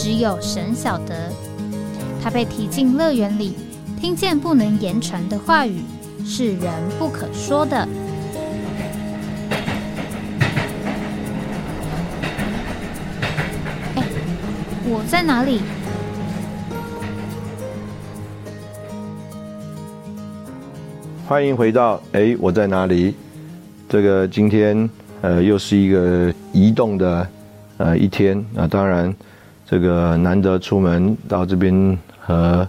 [0.00, 1.28] 只有神晓得，
[2.22, 3.56] 他被提进乐园里，
[4.00, 5.82] 听见不能言传的话语，
[6.24, 7.76] 是人不可说的。
[13.96, 14.04] 哎，
[14.84, 15.60] 我在哪里？
[21.26, 23.16] 欢迎回到哎，我在哪里？
[23.88, 24.88] 这个今天
[25.22, 27.26] 呃，又是一个移动的
[27.78, 29.12] 呃一天啊，当然。
[29.70, 32.66] 这个难得出门到这边和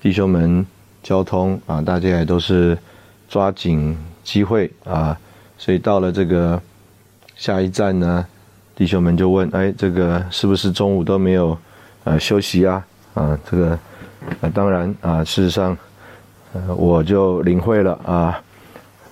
[0.00, 0.66] 弟兄们
[1.00, 2.76] 交通啊，大家也都是
[3.28, 5.16] 抓紧机会啊，
[5.56, 6.60] 所以到了这个
[7.36, 8.26] 下一站呢，
[8.74, 11.56] 弟兄们就问：哎，这个是不是中午都没有
[12.02, 12.84] 呃休息啊？
[13.14, 13.78] 啊，这个
[14.40, 15.78] 啊，当然啊，事实上
[16.52, 18.42] 呃我就领会了啊，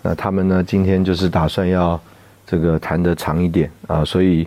[0.03, 2.00] 那他们呢今天就是打算要
[2.45, 4.45] 这个谈得长一点啊，所以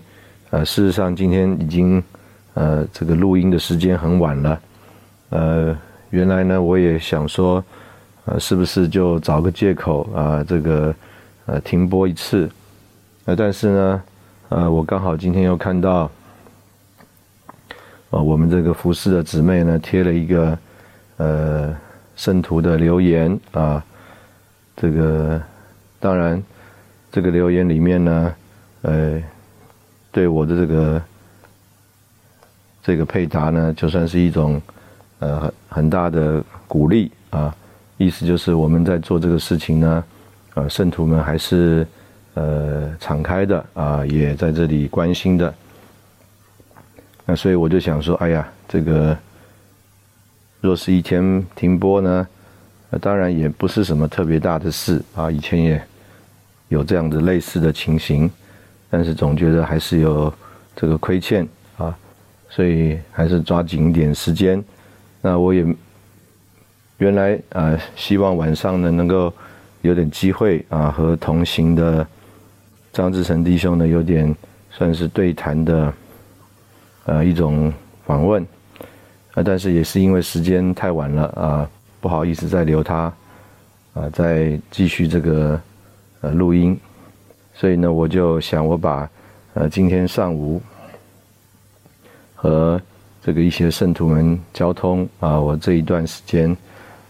[0.49, 2.03] 呃事实上今天已经。
[2.55, 4.61] 呃，这个录音的时间很晚了，
[5.29, 5.77] 呃，
[6.09, 7.61] 原来呢，我也想说，
[8.23, 10.95] 呃，是不是就找个借口啊，这个
[11.47, 12.49] 呃停播一次，
[13.25, 14.03] 呃，但是呢，
[14.47, 16.09] 呃，我刚好今天又看到，
[18.11, 20.57] 呃，我们这个服饰的姊妹呢贴了一个
[21.17, 21.75] 呃
[22.15, 23.83] 圣徒的留言啊，
[24.77, 25.41] 这个
[25.99, 26.41] 当然，
[27.11, 28.35] 这个留言里面呢，
[28.83, 29.21] 呃，
[30.09, 31.01] 对我的这个。
[32.85, 34.61] 这个配搭呢，就算是一种
[35.17, 37.51] 呃很很大的鼓励啊，
[37.97, 40.03] 意思就是我们在做这个事情呢，
[40.53, 41.87] 呃，圣徒们还是
[42.35, 45.51] 呃敞开的啊，也在这里关心的。
[47.25, 49.17] 那所以我就想说，哎呀，这个
[50.61, 52.27] 若是一天停播呢，
[52.91, 55.81] 那当然也不是什么特别大的事啊，以前也
[56.67, 58.29] 有这样的类似的情形，
[58.91, 60.31] 但是总觉得还是有
[60.75, 61.47] 这个亏欠。
[62.55, 64.63] 所以还是抓紧一点时间。
[65.21, 65.65] 那我也
[66.99, 69.33] 原来啊，希望晚上呢能够
[69.81, 72.07] 有点机会啊，和同行的
[72.93, 74.33] 张志成弟兄呢有点
[74.71, 75.93] 算是对谈的
[77.03, 77.73] 呃一种
[78.05, 78.41] 访问
[79.33, 83.11] 啊，但是也是因为时间太晚了啊，不好意思再留他
[83.93, 85.59] 啊，再继续这个
[86.21, 86.79] 呃录音。
[87.53, 89.09] 所以呢，我就想我把
[89.55, 90.61] 呃今天上午。
[92.35, 92.79] 和
[93.23, 96.55] 这个一些圣徒们交通啊，我这一段时间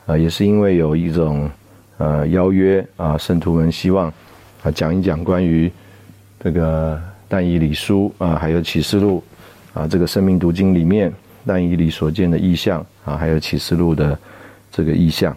[0.06, 1.50] 啊，也是因为有一种
[1.98, 4.08] 呃邀约啊，圣徒们希望
[4.64, 5.70] 啊讲一讲关于
[6.40, 6.98] 这个
[7.28, 9.22] 但以理书啊，还有启示录
[9.74, 11.12] 啊，这个生命读经里面
[11.46, 14.18] 但以理所见的意象啊，还有启示录的
[14.72, 15.36] 这个意象。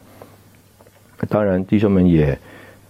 [1.28, 2.38] 当然，弟兄们也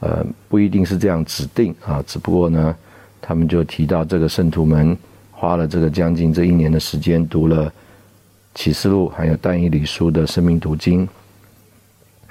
[0.01, 2.77] 呃不一定是这样指定啊，只不过呢，
[3.23, 4.95] 他们就提到这个圣徒们。
[5.41, 7.73] 花了这个将近这一年的时间，读了
[8.57, 11.09] 启示录，还有但以理书的生命读经。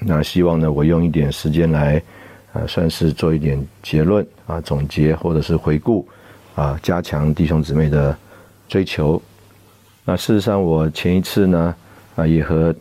[0.01, 2.03] 那希望呢，我用一点时间来，
[2.51, 6.06] 呃，算是做一点结论啊，总结或者是回顾
[6.53, 8.13] 啊，加强弟兄姊妹的
[8.68, 9.22] 追求。
[10.03, 11.74] 那事实上，我前一次呢，
[12.18, 12.75] 啊，也和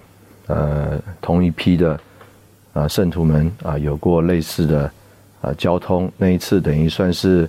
[0.49, 2.01] 呃同一批的
[2.73, 4.91] 啊圣徒们啊有过类似的
[5.41, 6.11] 啊交通。
[6.17, 7.49] 那一次等于算是。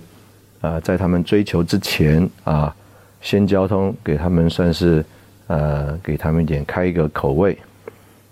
[0.60, 2.74] 啊，在他们追求之前啊，
[3.20, 5.04] 先交通给他们，算是
[5.46, 7.56] 呃，给他们一点开一个口味。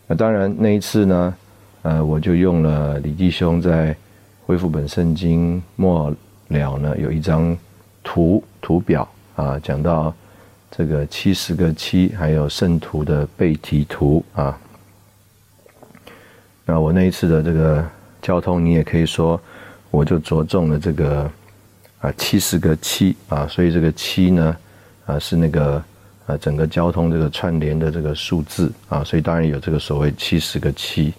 [0.08, 1.34] 那当然那一次呢，
[1.82, 3.94] 呃，我就用了李弟兄在
[4.44, 6.12] 恢复本圣经末
[6.48, 7.56] 了呢，有一张
[8.02, 10.12] 图图表啊，讲到
[10.68, 14.58] 这个七十个七，还有圣徒的背题图啊。
[16.64, 17.84] 那我那一次的这个
[18.20, 19.40] 交通，你也可以说，
[19.92, 21.30] 我就着重了这个。
[22.06, 24.56] 啊，七十个七啊，所以这个七呢，
[25.06, 25.82] 啊是那个
[26.24, 31.12] 啊整个交通这个串联的这个数字啊，所以当然有这个所谓七十个七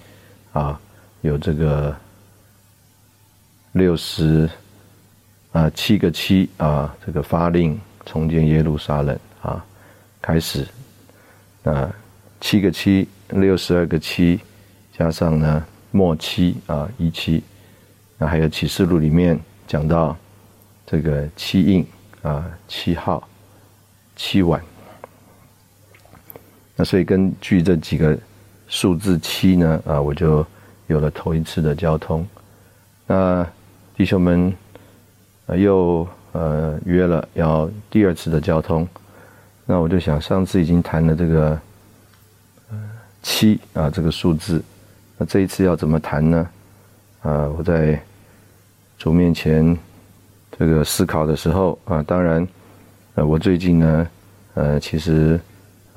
[0.54, 0.80] 啊，
[1.19, 1.94] 有这个
[3.74, 4.50] 六十
[5.51, 9.66] 啊七个七啊，这个发令重建耶路撒冷啊，
[10.22, 10.66] 开始
[11.63, 11.94] 啊
[12.39, 14.39] 七个七六十二个七
[14.98, 17.44] 加上呢末七啊一七，
[18.18, 19.38] 那还有启示录里面
[19.68, 20.16] 讲到。
[20.89, 21.86] 这个七印
[22.24, 23.28] 啊，七号，
[24.16, 24.60] 七碗。
[26.78, 28.18] 那所以根据这几个
[28.68, 30.45] 数字七呢，啊，我就
[30.88, 32.25] 有了头一次的交通。
[33.06, 33.45] 那
[33.98, 34.54] 弟兄们
[35.57, 38.88] 又呃约了要第二次的交通，
[39.66, 41.60] 那我就想上次已经谈了这个
[43.22, 44.63] 七啊这个数字，
[45.18, 46.50] 那这一次要怎么谈呢？
[47.24, 48.01] 啊，我在
[48.98, 49.78] 主面前
[50.57, 52.48] 这个思考的时候啊，当然
[53.15, 54.07] 呃我最近呢
[54.54, 55.39] 呃其实。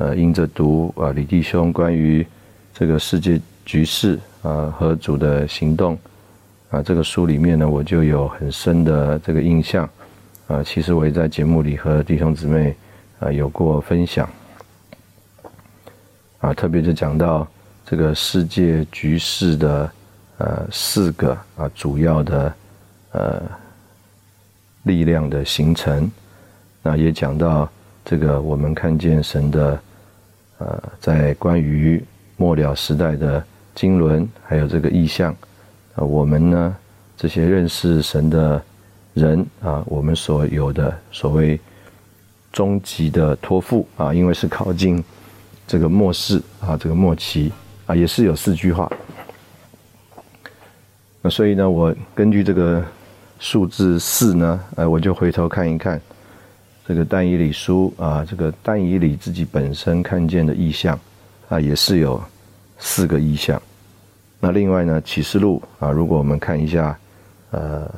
[0.03, 2.27] 呃，因着读啊，李弟兄关于
[2.73, 5.93] 这个世界局势啊和主的行动
[6.71, 9.87] 啊，这个书里面呢，我就有很深的这个印象
[10.47, 10.63] 啊。
[10.63, 12.75] 其实我也在节目里和弟兄姊妹
[13.19, 14.27] 啊有过分享
[16.41, 17.47] 啊，特别是讲到
[17.85, 19.93] 这个世界局势的
[20.39, 22.55] 呃四个啊主要的
[23.13, 23.43] 呃
[24.85, 26.11] 力量的形成，
[26.83, 27.71] 那也讲到
[28.05, 29.81] 这个我们看见神的。
[30.63, 32.05] 呃，在关于
[32.37, 33.43] 末了时代的
[33.75, 35.35] 经纶，还有这个意象，
[35.95, 36.77] 啊，我们呢
[37.17, 38.63] 这些认识神的
[39.15, 41.59] 人啊，我们所有的所谓
[42.53, 45.03] 终极的托付啊，因为是靠近
[45.67, 47.51] 这个末世啊，这个末期
[47.87, 48.93] 啊，也是有四句话。
[51.23, 52.85] 那所以呢，我根据这个
[53.41, 56.01] 数字四呢，哎，我就回头看一看。
[56.87, 60.99] 这个但以理书啊，这个但以理自己本身看见的意象
[61.49, 62.23] 啊，也是有
[62.79, 63.61] 四个意象。
[64.41, 66.97] 那另外呢，启示录啊，如果我们看一下
[67.51, 67.91] 呃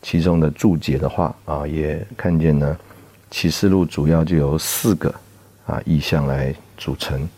[0.00, 2.76] 其中的注解的话啊，也看见呢，
[3.30, 5.14] 启示录主要就由四个
[5.66, 7.28] 啊意象来组成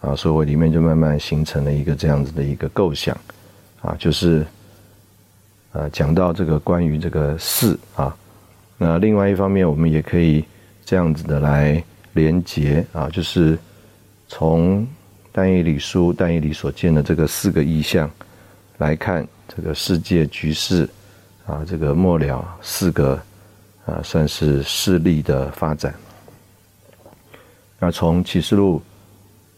[0.00, 3.16] 啊，所以我里面就慢慢形成了一个这样子的一个构想
[3.80, 4.44] 啊，就是
[5.72, 8.16] 呃讲到这个关于这个四啊。
[8.76, 10.44] 那另外一方面，我们也可以
[10.84, 11.82] 这样子的来
[12.12, 13.58] 连接啊，就是
[14.28, 14.86] 从
[15.32, 18.10] 但以理书但以理所见的这个四个意象
[18.78, 20.88] 来看这个世界局势
[21.46, 23.20] 啊，这个末了四个
[23.84, 25.94] 啊，算是势力的发展。
[27.80, 28.82] 那从启示录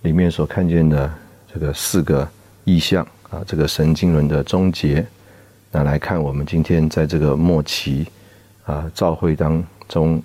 [0.02, 1.12] 里面所看见的
[1.52, 2.28] 这个四个
[2.64, 5.06] 意象啊，这个神经轮的终结，
[5.70, 8.06] 那来看我们今天在这个末期。
[8.66, 10.22] 啊，召会当中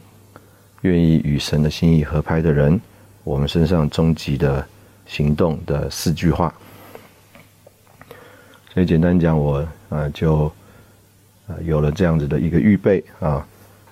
[0.82, 2.80] 愿意与神的心意合拍的人，
[3.24, 4.64] 我们身上终极的
[5.08, 6.54] 行动的四句话。
[8.72, 10.46] 所以简单讲，我啊就
[11.48, 13.44] 啊有了这样子的一个预备啊，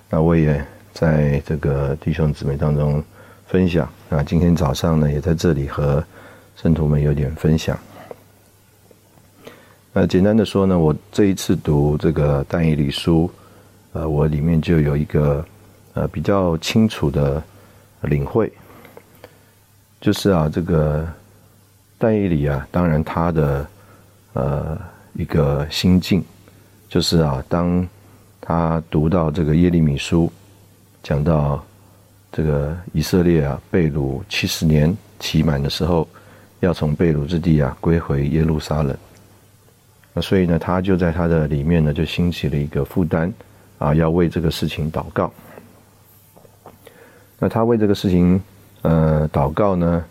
[0.08, 3.02] 那我也在这个弟兄姊妹当中
[3.48, 4.22] 分享啊。
[4.22, 6.04] 今天早上呢，也在这里和
[6.54, 7.76] 圣徒们有点分享。
[9.96, 13.30] 那简单的说呢，我这一次读这个但以理书。
[13.92, 15.46] 呃，我里面就有一个
[15.92, 17.40] 呃比较清楚的
[18.00, 18.52] 领会，
[20.00, 21.06] 就是啊，这个
[21.96, 23.64] 但以理啊，当然他的
[24.32, 24.76] 呃
[25.12, 26.24] 一个心境，
[26.88, 27.88] 就是啊，当
[28.40, 30.28] 他读到这个耶利米书，
[31.00, 31.64] 讲到
[32.32, 36.08] 这个以色列啊被掳七十年期满的时候，
[36.58, 38.98] 要从被掳之地啊归回耶路撒冷，
[40.14, 43.30] 那所以呢，他就在他的里面呢就兴起了一个负担。
[43.76, 45.30] 啊，要为这个事情祷告。
[47.38, 48.40] 那他为这个事情，
[48.82, 50.02] 呃，祷告呢？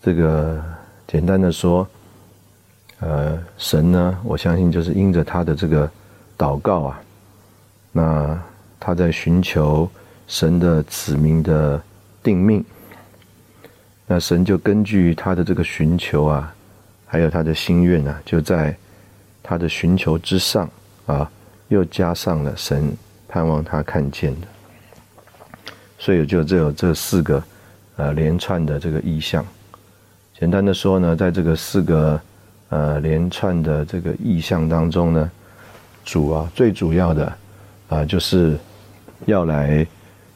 [0.00, 0.62] 这个
[1.06, 1.86] 简单的说，
[3.00, 5.90] 呃，神呢，我相信就是因着他的这个
[6.38, 7.02] 祷告啊，
[7.90, 8.40] 那
[8.78, 9.90] 他在寻求
[10.28, 11.82] 神的子民的
[12.22, 12.64] 定命。
[14.06, 16.54] 那神就根据他的这个寻求啊，
[17.06, 18.74] 还有他的心愿啊，就在
[19.48, 20.68] 他的寻求之上
[21.06, 21.30] 啊。
[21.68, 22.96] 又加上了神
[23.28, 24.46] 盼望他看见的，
[25.98, 27.44] 所以就只有这四个
[27.96, 29.44] 呃连串的这个意象。
[30.38, 32.18] 简单的说呢，在这个四个
[32.70, 35.30] 呃连串的这个意象当中呢，
[36.06, 37.30] 主啊最主要的
[37.90, 38.56] 啊就是
[39.26, 39.86] 要来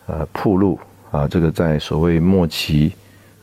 [0.04, 0.78] 呃铺路
[1.12, 2.92] 啊，这个在所谓末期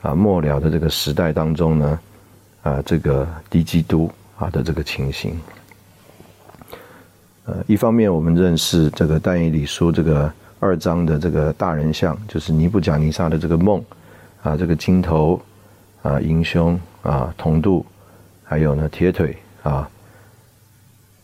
[0.04, 2.00] 啊末了的这个时代当中呢
[2.62, 5.36] 啊这个低基督啊的这个情形。
[7.68, 13.84] 一方面我们认识这个但以理书这个二章的这个大人像，就是尼布甲尼撒的这个梦，
[14.44, 15.42] 啊，这个金头，
[16.02, 17.86] 啊，银胸，啊，铜肚，
[18.44, 19.90] 还有呢铁腿，啊，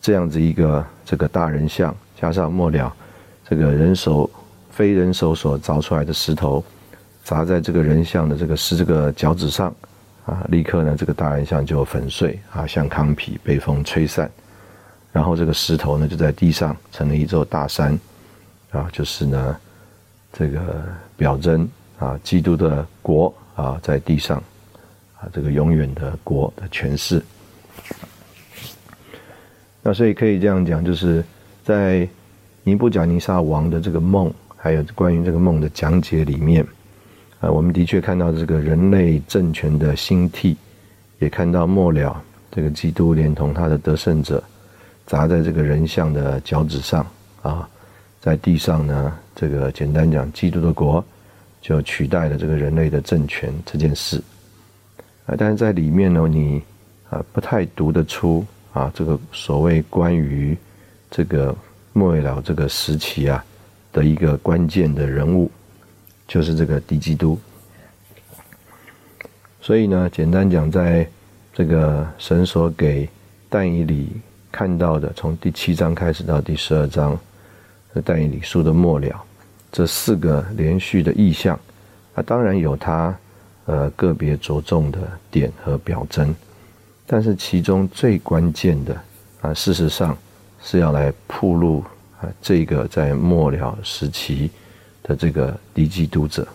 [0.01, 2.93] 这样子一个这个大人像，加上末了
[3.49, 4.29] 这个人手
[4.71, 6.63] 非人手所凿出来的石头，
[7.23, 9.73] 砸在这个人像的这个是这个脚趾上，
[10.25, 14.31] 啊，立刻呢这个大人像就粉碎，啊，像糠皮被风吹散。
[15.15, 17.97] 然后这个石头呢，就在地上成了一座大山，
[18.71, 19.55] 啊，就是呢，
[20.33, 20.83] 这个
[21.15, 21.65] 表征
[21.97, 24.43] 啊，基督的国啊在地上
[25.17, 27.23] 啊这个永远的国的权势。
[29.81, 31.23] 那所以可以这样讲，就是
[31.63, 32.05] 在
[32.65, 36.61] 尼布甲尼撒王的这个梦，还有关于这个梦的讲解里面，
[37.39, 40.57] 啊，我们的确看到这个人类政权的兴替，
[41.19, 44.43] 也看到末了这个基督连同他的得胜者，
[45.05, 47.05] 砸在这个人像的脚趾上
[47.41, 47.69] 啊，
[48.21, 51.03] 在地上呢，这个简单讲，基督的国
[51.61, 54.21] 就取代了这个人类的政权这件事，
[55.25, 56.61] 啊，但是在里面呢，你
[57.09, 58.45] 啊不太读得出。
[58.75, 60.53] 啊，这个所谓关于
[61.09, 61.55] 这个
[61.93, 63.41] 末尾了这个时期啊
[63.93, 65.49] 的一个关键的人物，
[66.27, 67.39] 就是这个敌基督。
[69.61, 71.07] 所以呢，简单讲，在
[71.53, 73.07] 这个神所给
[73.47, 74.09] 但以理
[74.55, 77.19] 看到的，从第七章开始到第十二章，
[78.05, 79.21] 但以理书的末了，
[79.69, 81.59] 这四个连续的意象，
[82.13, 83.13] 啊，当然有它
[83.65, 86.33] 呃个别着重的点和表征。
[87.05, 88.97] 但是其中最关键的
[89.41, 90.17] 啊，事实上
[90.63, 91.83] 是要来铺路
[92.21, 94.49] 啊，这个在末了时期
[95.03, 96.47] 的这个敌基督者。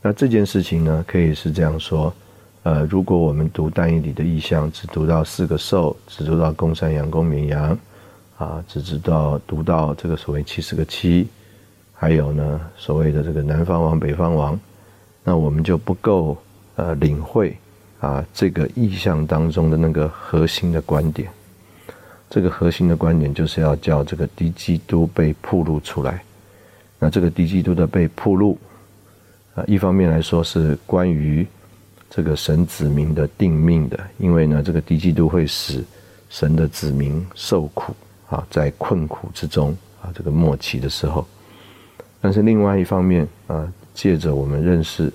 [0.00, 2.10] 那这件事情呢，可以是这样说：
[2.66, 7.78] 呃，如果我们读单一里的意象，只读到四个兽，只读到公山羊、公绵羊，
[8.38, 11.28] 啊，只知道读到这个所谓七十个七，
[11.94, 14.58] 还有呢所谓的这个南方王、北方王，
[15.22, 16.36] 那我们就不够
[16.74, 17.56] 呃领会。
[18.00, 21.30] 啊，这个意象当中的那个核心的观点，
[22.28, 26.20] 这个核心的观点就是要叫这个低基督被铺露出来。
[26.98, 28.58] 那这个低基督的被铺露，
[29.54, 31.46] 啊，一方面来说是关于
[32.16, 35.84] 这个神子民的定命的，因为呢，这个低基督会使
[36.30, 37.94] 神的子民受苦
[38.30, 41.26] 啊，在困苦之中啊，这个末期的时候。
[42.18, 45.12] 但是另外一方面啊，借着我们认识。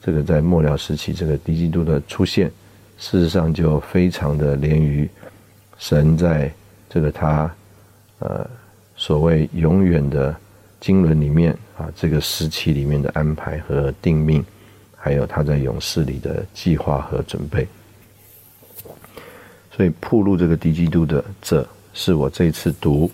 [0.00, 2.50] 这个在末了时期，这个敌基督的出现，
[2.96, 5.06] 事实上就非常的连于
[5.76, 6.50] 神在
[6.88, 7.54] 这个他
[8.20, 8.48] 呃
[8.96, 10.34] 所谓永远的
[10.80, 14.42] 经纶里面啊，这个时期里面的安排和定命，
[14.98, 17.66] 还有他在勇士里的计划和准备。
[19.70, 23.10] 所以铺路这个敌基督的，这是我这次读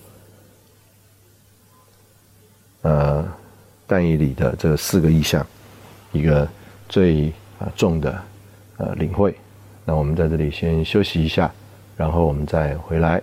[2.83, 3.25] 呃
[3.87, 5.47] 但以里的这四个意象
[6.13, 6.49] 一个。
[6.87, 8.23] 最啊重的
[8.77, 9.35] 呃领会，
[9.87, 11.51] 那我们在这里先休息一下，
[11.97, 13.21] 然后我们再回来。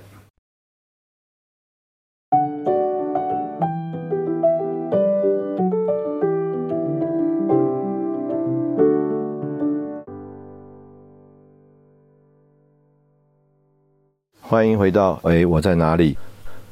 [14.52, 16.18] 欢迎回到哎，我在哪里？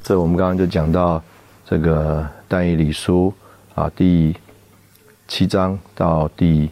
[0.03, 1.23] 这我们刚刚就讲到
[1.65, 3.33] 这个但以理书
[3.73, 4.35] 啊，第
[5.29, 6.69] 七章到第。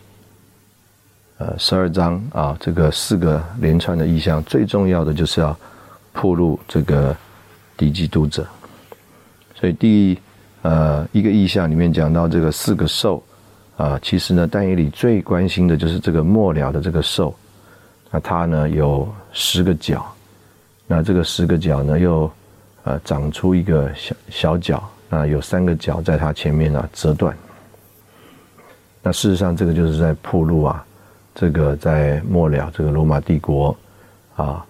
[1.37, 5.57] 呃，十二章啊，这个四个连串的意象，最重要的就是要
[6.11, 7.15] 铺路这个
[7.77, 8.45] 敌基督者。
[9.55, 10.19] 所以第
[10.61, 13.23] 呃一个意象里面讲到这个四个兽
[13.77, 17.33] 啊，其实呢，但以理最关心的就是这个末了的这个兽。
[18.11, 20.05] 那它呢有十个角，
[20.87, 22.31] 那这个十个角呢又
[22.85, 27.35] 呃长出一个小小角，那有三个角在它前面呢折断。
[29.03, 30.83] 那事实上，这个就是在铺路啊。
[31.39, 33.77] 这个在末了，这个罗马帝国
[34.35, 34.65] 啊，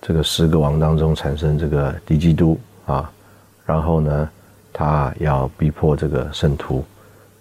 [0.00, 3.12] 这个十个王当中产生这个敌基督啊，
[3.66, 4.30] 然后呢，
[4.72, 6.82] 他要逼迫这个圣徒，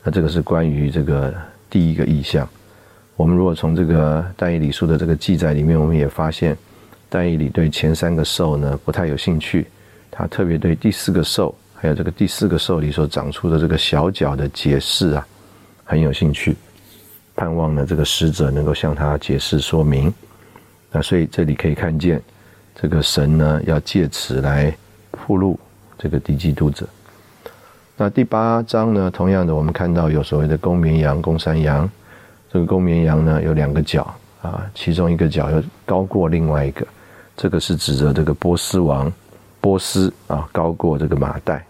[0.03, 1.34] 那这个是关于这个
[1.70, 2.46] 第一个意象。
[3.15, 6.58] 我们如果从这个但以理书的这个记载里面，我们也发现，
[7.17, 9.65] 但以理对前三个兽呢不太有兴趣，
[10.12, 15.25] 他特别对第四个兽，还有这个第四个兽里所长出的这个小角的解释啊，
[15.86, 16.57] 很有兴趣。
[17.34, 20.13] 盼望呢，这个使者能够向他解释说明。
[20.91, 22.22] 那所以这里可以看见，
[22.75, 24.75] 这个神呢要借此来
[25.12, 25.57] 铺路
[25.98, 26.86] 这个敌基督者。
[27.95, 31.89] 那第八章呢，同样的，我们看到有所谓的公绵羊、公山羊。
[32.51, 36.86] 这个公绵羊呢有两个角啊，其中一个角又高过另外一个，
[37.38, 39.12] 这个是指着这个波斯王
[39.62, 41.65] 波斯啊高过这个马代。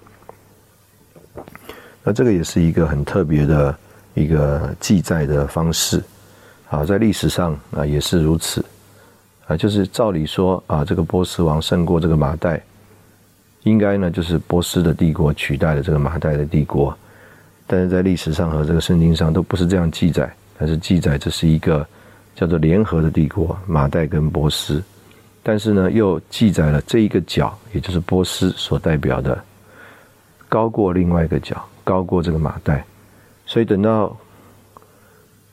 [2.04, 3.76] 那这个也是一个很特别的。
[4.18, 6.02] 一个记载的方式，
[6.70, 8.64] 啊，在历史上啊也是如此，
[9.46, 12.64] 啊，就是照理说啊，这个波斯王胜过这个马代，
[13.64, 16.98] 应该呢就是波斯的帝国取代了这个马代的帝国，
[17.68, 21.86] 但是在历史上和这个圣经上都不是这样记载，但是记载这是一个
[22.38, 24.82] 叫做联合的帝国，马代跟波斯，
[25.48, 29.40] 但是呢又记载了这一个角，也就是波斯所代表的
[30.50, 32.84] 高过另外一个角，高过这个马代。
[33.46, 34.18] 所以等到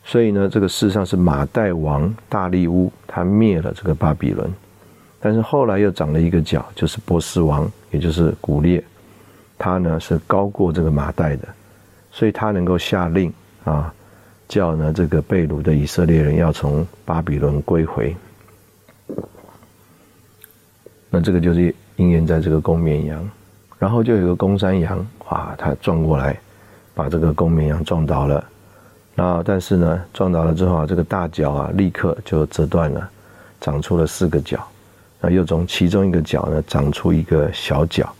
[0.02, 4.50] 所以呢，这个事实上是马代王大力乌他灭了这个巴比伦，
[5.20, 8.82] 但是后来又长了一个角，就是波斯王，也就是古列，
[9.58, 11.46] 他呢是高过这个马代的，
[12.11, 13.30] 所以他能够下令
[13.62, 13.92] 啊，
[14.49, 18.16] 叫呢这个被掳的以色列人要从巴比伦归回。
[21.14, 23.31] 那这个就是应验在这个公绵羊，
[23.78, 26.40] 然后就有个公山羊，哇，它撞过来，
[26.95, 28.42] 把这个公绵羊撞倒了。
[29.14, 33.07] 然后但是呢，撞倒了之后啊，这个大脚啊，立刻就折断了，
[33.61, 34.66] 长出了四个角，
[35.21, 38.11] 那又从其中一个角呢，长出一个小角。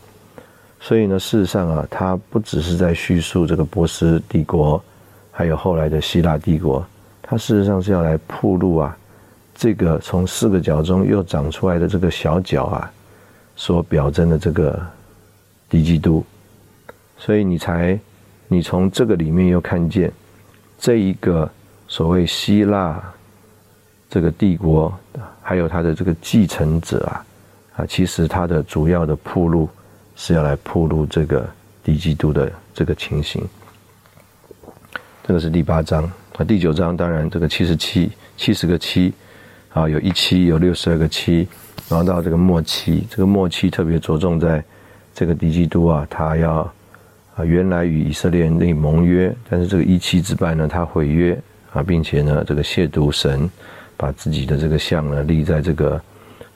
[0.79, 4.79] 所以呢，事实上啊，它不只是在叙述这个波斯帝国，
[5.31, 6.85] 还有后来的希腊帝国，
[7.23, 8.95] 它事实上是要来铺路啊。
[9.55, 12.91] 这个从四个角中又长出来的这个小角啊，
[13.55, 14.81] 所表征的这个
[15.69, 16.25] 敌基督，
[17.17, 17.97] 所以你才，
[18.47, 20.11] 你从这个里面又看见
[20.79, 21.49] 这一个
[21.87, 23.01] 所谓希腊
[24.09, 24.91] 这个帝国，
[25.41, 27.25] 还有他的这个继承者啊，
[27.77, 29.69] 啊，其实他的主要的铺路
[30.15, 31.47] 是要来铺路这个
[31.83, 33.47] 敌基督的这个情形。
[35.25, 36.03] 这个是第八章
[36.37, 39.13] 啊，第九章当然这个七十七七十个七。
[39.73, 41.47] 啊，有一期有六十二个期，
[41.89, 44.63] 然后到这个末期，这个末期特别着重在
[45.15, 46.71] 这个敌基督啊，他要
[47.35, 51.35] 啊原来与以色列人立盟约，但是这个一期之败呢，他毁约
[51.73, 53.49] 啊，并且呢这个亵渎神，
[53.97, 55.99] 把自己的这个像呢立在这个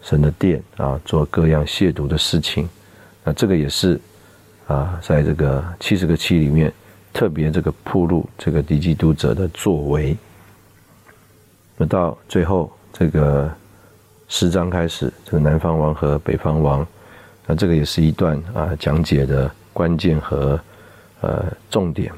[0.04, 2.70] 神的殿啊，做各样亵渎的事情，
[3.24, 4.00] 那这个也是
[4.68, 6.72] 啊，在这个七十个期里面
[7.12, 10.16] 特别这个铺路这个敌基督者的作为，
[11.78, 12.72] 那到最后。
[12.94, 13.52] 这个
[14.28, 16.86] 十章开始，这个南方王和北方王，
[17.46, 20.60] 那这个也是一段啊讲解的关键和
[21.22, 22.12] 呃重点。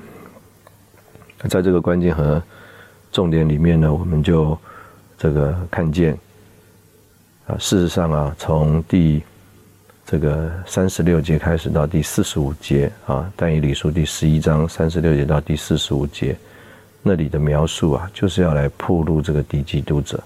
[1.50, 2.42] 在这个关键和
[3.12, 4.58] 重点里面呢，我们就
[5.18, 6.18] 这个看见
[7.48, 9.22] 啊，事实上啊，从第
[10.06, 16.36] 这个三十六节开始到第四十五节啊，但以理书第十一章三十六节到第四十五节
[17.04, 20.22] 那里的描述啊，就是要来铺路这个敌基督者。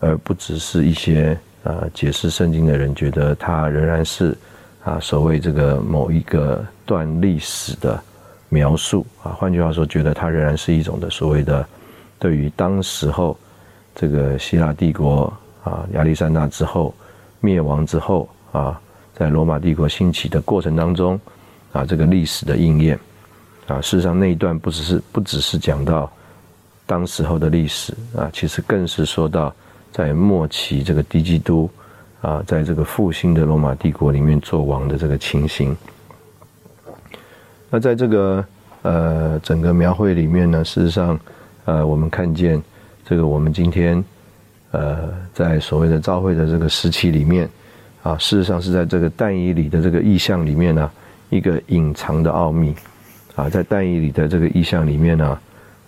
[0.00, 4.36] 而不只是一些呃解释圣经的人觉得它仍然是
[4.84, 8.00] 啊所谓这个某一个段历史的
[8.48, 11.66] 描述啊，换句话说，觉得它仍然是一种的所谓的
[12.18, 13.36] 对于当时候
[13.94, 15.32] 这个希腊帝国
[15.64, 16.94] 啊亚历山大之后
[17.40, 18.80] 灭亡之后啊，
[19.14, 21.20] 在罗马帝国兴起的过程当中
[21.72, 22.98] 啊这个历史的应验
[23.66, 26.10] 啊，事实上那一段不只是不只是讲到
[26.86, 29.52] 当时候的历史啊，其实更是说到。
[29.90, 31.68] 在末期，这个低基督
[32.20, 35.76] 啊，在这个复兴的罗马帝国里面做王的这个情形。
[37.70, 38.44] 那在这个
[38.82, 41.18] 呃整个描绘里面呢，事实上，
[41.64, 42.62] 呃，我们看见
[43.04, 44.02] 这个我们今天
[44.70, 47.48] 呃在所谓的召会的这个时期里面
[48.02, 50.90] 啊，事实上是在这个但以里的这个意象里面呢，
[51.30, 52.74] 一个隐藏的奥秘
[53.34, 55.38] 啊，在但以里的这个意象里面呢，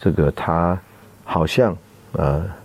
[0.00, 0.78] 这个它
[1.24, 1.76] 好像
[2.12, 2.60] 呃。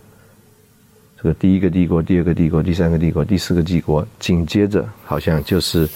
[1.25, 5.89] 这个第一个帝国，第二个帝国，第三个帝国，第四个帝国，紧接着好像就是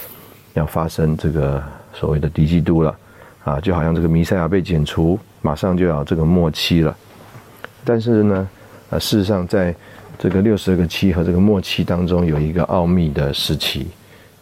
[0.55, 1.63] 要发生这个
[1.93, 2.97] 所谓的敌基督了，
[3.43, 6.97] 啊，就好像这个弥赛亚被剪除，马上就要这个末期了。
[7.85, 8.49] 但是呢，
[8.89, 9.75] 呃，事实上在
[10.17, 13.85] 这个六十二个期和这个末期当中，有一个奥秘的时期，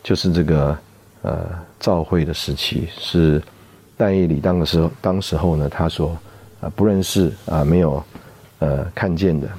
[0.01, 0.77] 就是这个
[1.21, 1.49] 呃
[1.81, 3.43] 召会的时期，是
[3.97, 6.17] 但以理当的时候，当时候呢，他说
[6.61, 8.01] 啊不认识啊没有
[8.59, 9.49] 呃看见的。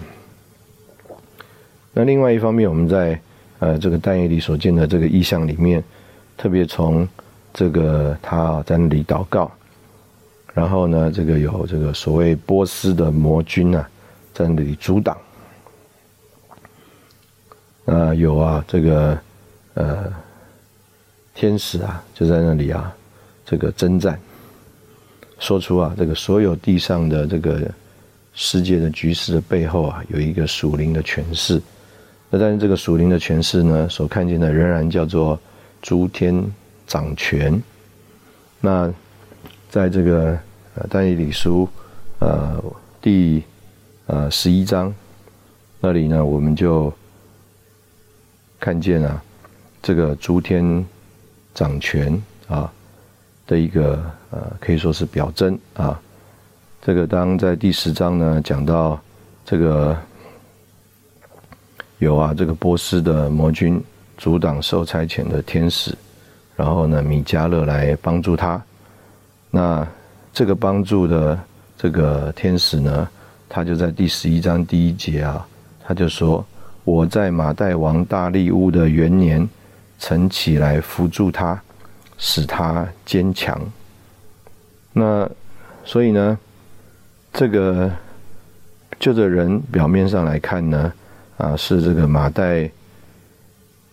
[1.92, 3.20] 那另外一方面，我们在
[3.58, 5.82] 呃这个但以里所见的这个意象里面，
[6.36, 7.08] 特别从
[7.52, 9.50] 这个他在那里祷告，
[10.54, 13.88] 然后呢，这个有这个所谓波斯的魔君啊，
[14.32, 15.18] 在那里阻挡，
[17.86, 19.18] 啊有啊这个
[19.74, 20.12] 呃
[21.34, 22.94] 天使啊就在那里啊
[23.44, 24.20] 这个征战，
[25.40, 27.68] 说出啊这个所有地上的这个
[28.34, 31.60] 世界的局势的背后啊有一个属灵的权势。
[32.30, 35.40] 那但是这个属灵的诠释呢，所看见的仍然叫做
[35.80, 36.44] 诸天
[36.86, 37.62] 掌权。
[38.60, 38.92] 那
[39.70, 40.38] 在这个
[40.74, 41.68] 呃但以理书
[42.18, 42.62] 呃
[43.00, 43.42] 第
[44.06, 44.94] 呃十一章
[45.80, 46.92] 那里呢，我们就
[48.60, 49.22] 看见啊
[49.80, 50.84] 这个诸天
[51.54, 52.70] 掌权啊
[53.46, 55.98] 的一个呃可以说是表征啊。
[56.82, 59.00] 这个当在第十章呢讲到
[59.46, 59.96] 这个。
[61.98, 63.82] 有啊，这个波斯的魔君
[64.16, 65.92] 阻挡受差遣的天使，
[66.54, 68.60] 然后呢，米迦勒来帮助他。
[69.50, 69.86] 那
[70.32, 71.38] 这个帮助的
[71.76, 73.08] 这个天使呢，
[73.48, 75.44] 他就在第十一章第一节啊，
[75.84, 76.44] 他就说
[76.84, 79.48] ：“我在马代王大利乌的元年，
[79.98, 81.60] 曾起来扶助他，
[82.16, 83.60] 使他坚强。”
[84.94, 85.28] 那
[85.84, 86.38] 所以呢，
[87.32, 87.90] 这个
[89.00, 90.92] 就这人表面上来看呢，
[91.38, 92.70] 啊，是这个马代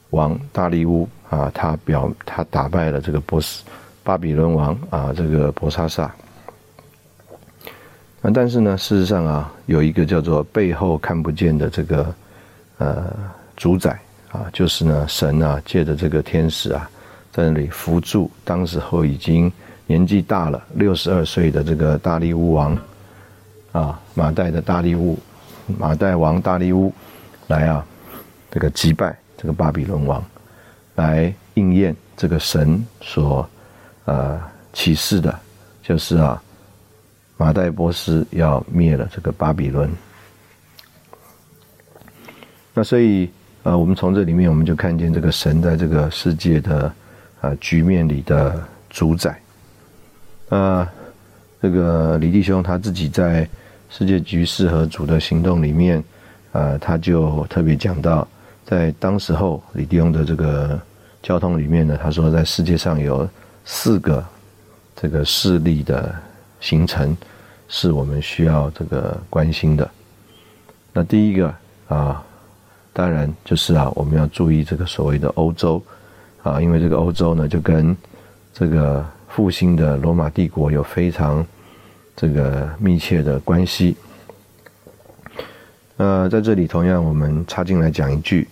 [0.10, 3.64] 王大力乌啊，他表他打败了这个波斯
[4.04, 6.04] 巴比伦王啊，这个伯沙萨。
[8.22, 12.16] 啊，但是呢，事实上啊，有一个叫做背后看不见的这个
[12.80, 13.14] 呃
[13.56, 14.00] 主宰
[14.32, 16.90] 啊，就是呢，神啊，借着这个天使啊，
[17.32, 19.52] 在那里扶助当时候已经
[19.86, 22.76] 年纪大了六十二岁的这个大力乌王
[23.72, 25.20] 啊，马代的大力乌，
[25.78, 26.92] 马代王大力乌
[27.48, 27.86] 来啊，
[28.52, 30.24] 这个击败这个巴比伦王，
[30.96, 33.50] 来应验这个神所
[34.06, 34.42] 呃
[34.74, 35.38] 启示的，
[35.84, 36.42] 就是啊。
[37.38, 39.92] 马代波斯要灭了这个巴比伦，
[42.74, 43.30] 那所以
[43.64, 46.90] 呃，我们从这里面我们就看见这个神在这个世界的
[47.42, 49.38] 啊局面里的主宰。
[50.48, 50.90] 啊，
[51.62, 53.46] 这个李弟兄他自己在
[53.90, 56.02] 世界局势和主的行动里面，
[56.58, 58.28] 啊，他就特别讲到，
[58.66, 60.80] 在当时候李弟兄的这个
[61.22, 63.28] 交通里面呢，他说在世界上有
[63.66, 64.24] 四个
[64.96, 66.16] 这个势力的。
[66.62, 67.16] 形成
[67.68, 69.88] 是我们需要这个关心的。
[70.92, 71.54] 那第一个
[71.88, 72.24] 啊，
[72.92, 75.80] 当然就是啊，我们要注意这个所谓的欧洲
[76.42, 77.96] 啊，因为这个欧洲呢，就跟
[78.52, 81.46] 这个复兴的罗马帝国有非常
[82.16, 83.96] 这个密切的关系。
[85.98, 88.48] 呃，在这里同样我们插进来讲一句，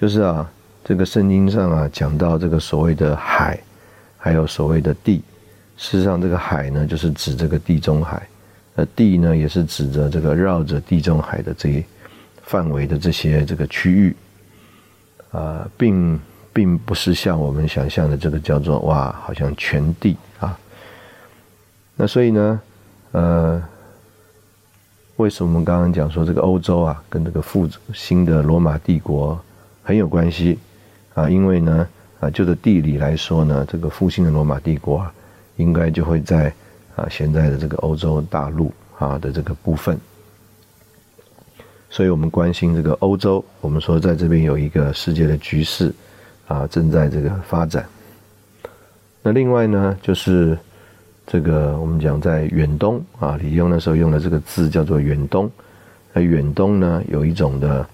[0.00, 0.48] 就是啊，
[0.84, 3.58] 这个圣经上啊讲到这个所谓的海，
[4.16, 5.22] 还有所谓的地。
[5.76, 8.18] 事实上，这个海呢，就是指这个地中海；
[8.76, 11.84] 那地呢，也是指着这个绕着地中海的这一
[12.42, 14.16] 范围的这些这个区域。
[15.32, 16.20] 啊，并
[16.52, 20.56] 并不是像我们想象的这个叫做哇，好像全地啊。
[21.96, 22.60] 那所以呢，
[23.10, 23.60] 呃，
[25.16, 29.40] 为什么我们刚刚讲说这个欧洲啊，跟这个复兴的罗马帝国
[29.82, 30.58] 很有关系
[31.14, 31.28] 啊？
[31.28, 31.88] 因为呢，
[32.20, 35.12] 啊，就着地理来说呢，这个复兴的罗马帝国啊。
[35.56, 36.52] 应该就会在
[36.96, 39.96] 啊现在的这个欧洲大陆啊的这个部分，
[41.88, 43.44] 所以我们关心这个欧洲。
[43.60, 45.94] 我们说在这边有一个世界的局势
[46.48, 47.86] 啊正在这个发展。
[49.22, 50.58] 那另外呢，就是
[51.26, 55.50] 这个我们讲在远东啊，李用的时候用的这个字叫做远东。
[56.12, 57.84] 那远东呢有一种的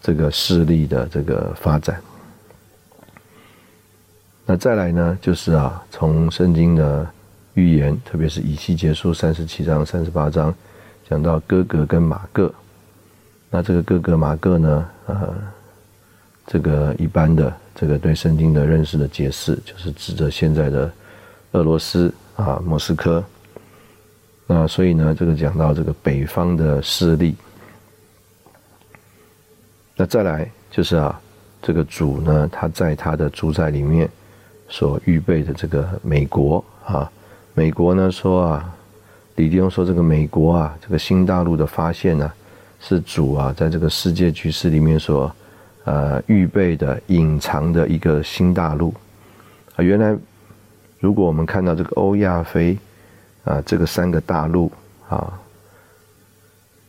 [0.00, 2.00] 这个势力的这个发展。
[4.44, 7.08] 那再来呢，就是啊，从圣经的
[7.54, 10.52] 预言，特别是以西结束三十七章、三十八章，
[11.08, 12.52] 讲到哥哥跟马各。
[13.48, 15.32] 那这个哥哥马各呢，呃，
[16.46, 20.90] 这个一般的这个对圣经的认识的解释，就是指着现在的
[21.52, 23.24] 俄罗斯啊，莫斯科。
[24.46, 27.34] 那所以呢，这个讲到这个北方的势力。
[29.96, 31.20] 那再来就是啊，
[31.60, 34.08] 这个主呢，他在他的主宰里面。
[34.68, 37.12] 所预备的这个美国啊，
[37.52, 38.74] 美国呢说啊，
[39.36, 42.32] 李弟兄说这个美国啊，这个新大陆的发现呢，
[42.80, 45.30] 是主啊在这个世界局势里面所
[45.84, 48.94] 呃预备的隐藏的一个新大陆
[49.76, 49.84] 啊。
[49.84, 50.16] 原来
[51.02, 52.78] 如果我们看到这个欧亚非
[53.44, 54.70] 啊这个三个大陆
[55.10, 55.36] 啊，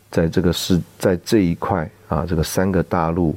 [0.09, 3.35] 在这个是在这一块啊这个三个大陆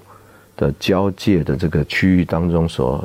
[0.56, 3.02] 的交界的这个区域当中所。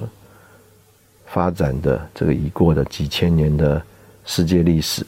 [1.34, 3.82] 发展的这个已过的几千年的
[4.26, 5.02] 世界历史，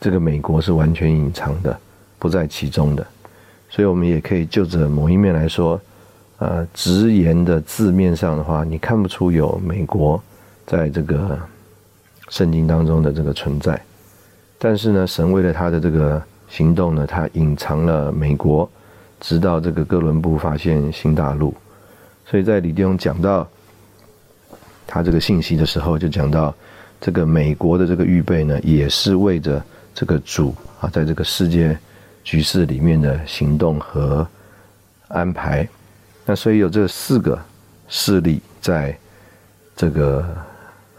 [0.00, 1.78] 这个美国是完全隐藏的，
[2.18, 3.06] 不在其中的。
[3.68, 5.80] 所以，我们也可以就着某一面来说，
[6.38, 10.20] 呃，直言的字面上的话，你看不出有美国
[10.66, 11.38] 在这个
[12.30, 13.78] 圣经当中的这个存在。
[14.58, 18.66] 但是呢，神为了他的这个行动呢，他隐藏了美国，
[19.20, 21.54] 直到这个哥伦布发现新大陆。
[22.24, 23.46] 所以在李弟兄讲到。
[24.92, 26.52] 他这个信息的时候就讲到，
[27.00, 29.64] 这个美国的这个预备呢，也是为着
[29.94, 31.78] 这个主啊，在这个世界
[32.24, 34.26] 局势里面的行动和
[35.06, 35.68] 安排。
[36.26, 37.40] 那所以有这四个
[37.86, 38.98] 势力在
[39.76, 40.26] 这个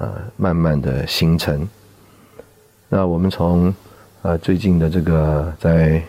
[0.01, 1.67] 呃慢慢的形成。
[2.89, 3.71] 那我们从
[4.23, 6.01] 呃最近的这个在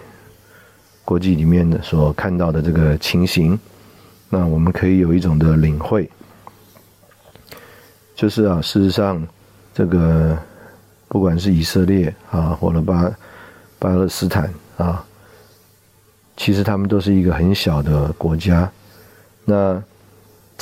[1.04, 3.58] 国际里面的所看到的这个情形，
[4.30, 6.10] 那我们可以有一种的领会。
[8.14, 9.22] 就是啊，事实上，
[9.74, 10.38] 这个
[11.08, 13.12] 不管是以色列啊，或者巴
[13.78, 15.04] 巴勒斯坦啊，
[16.36, 18.70] 其实他们都是一个很小的国家。
[19.44, 19.82] 那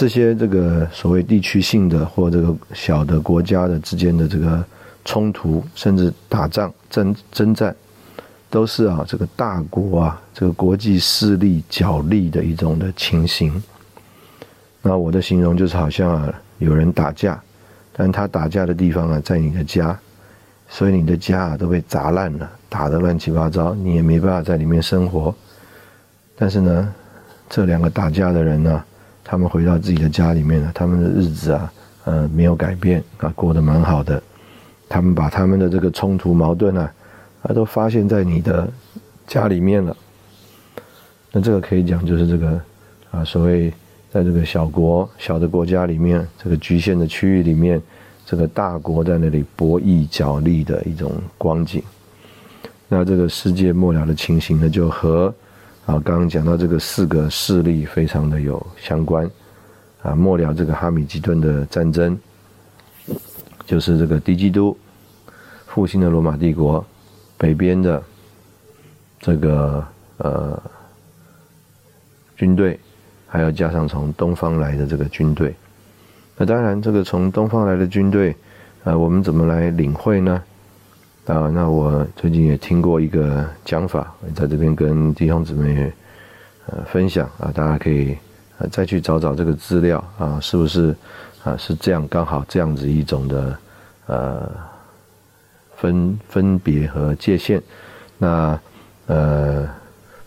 [0.01, 4.65] 这些这个所谓地区性的或这个小的国家的之间的这个
[5.05, 7.77] 冲突，甚至打仗、征征战，
[8.49, 13.63] 都是啊这个大国啊这个国际势力角力的一种的情形。
[14.81, 17.39] 那我的形容就是好像啊有人打架，
[17.93, 19.95] 但他打架的地方啊在你的家，
[20.71, 25.35] 所以你的家啊都被砸烂了，打得乱七八糟，你也没办法在里面生活。
[26.39, 26.91] 但是呢，
[27.51, 28.83] 这两个打架的人呢，
[29.31, 31.73] 他们回到自己的家里面了，他们的日子啊，
[32.05, 34.21] 呃没有改变啊，过得蛮好的。
[34.89, 36.93] 他们把他们的这个冲突矛盾啊，
[37.43, 38.69] 啊都发现在你的
[39.29, 39.97] 家里面了。
[41.31, 42.61] 那这个可以讲就是这个
[43.13, 43.73] 啊所谓。
[44.13, 47.81] 在这个小国、小的国家里面，这个局限的区域里面，
[48.27, 51.81] 这个大国在那里博弈角力的一种光景。
[52.89, 55.33] 那这个世界末了的情形呢，就和
[55.87, 59.29] 啊刚刚讲到这个四个势力非常的有相关。
[60.03, 62.19] 啊，末了这个哈米吉顿的战争，
[63.67, 64.77] 就是这个低基督
[65.67, 66.85] 复兴的罗马帝国
[67.37, 68.03] 北边的
[69.21, 69.87] 这个
[70.19, 70.63] 呃
[72.37, 72.79] 军队。
[73.33, 75.55] 还要加上从东方来的这个军队，
[76.37, 78.35] 那当然，这个从东方来的军队，
[78.83, 80.43] 呃，我们怎么来领会呢？
[81.31, 85.93] 啊，那我最近也听过一个讲法，在这边跟弟兄姊妹
[86.67, 88.17] 呃分享啊，大家可以
[88.59, 90.93] 呃再去找找这个资料啊，是不是
[91.45, 93.57] 啊是这样刚好这样子一种的
[94.07, 94.51] 呃
[95.77, 97.63] 分分别和界限？
[98.19, 98.59] 那
[99.07, 99.69] 呃。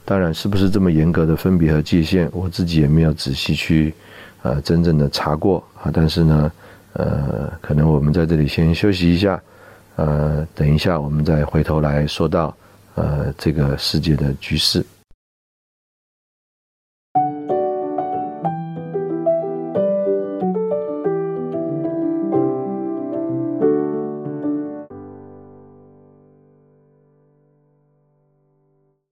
[0.06, 3.94] 当然是不是这么严格的分别和界限，我自己也没有仔细去，
[4.42, 5.90] 呃，真正的查过啊。
[5.94, 6.52] 但是呢，
[6.92, 9.42] 呃，可能我们在这里先休息一下，
[9.96, 12.56] 呃，等一下我们再回头来说到，
[12.96, 14.84] 呃，这个世界的局势。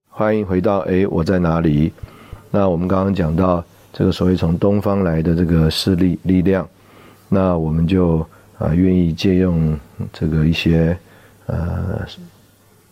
[0.10, 1.92] 欢迎回到哎，我在哪里？
[2.50, 3.64] 那我们刚刚讲到
[3.94, 6.68] 这个所谓从东方来的这个势力力量，
[7.28, 8.26] 那我们就
[8.62, 9.78] 啊愿意借用
[10.14, 10.98] 这个一些
[11.48, 12.06] 呃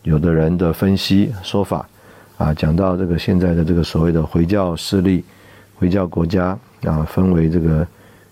[0.02, 1.88] 有的人的分析说法
[2.38, 5.22] 啊，讲到这个现在的这个所谓的回教势力、
[5.76, 7.86] 回教国家啊，分为这个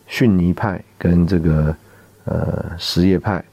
[0.06, 1.76] 逊尼派跟这个
[2.24, 3.44] 呃什叶派。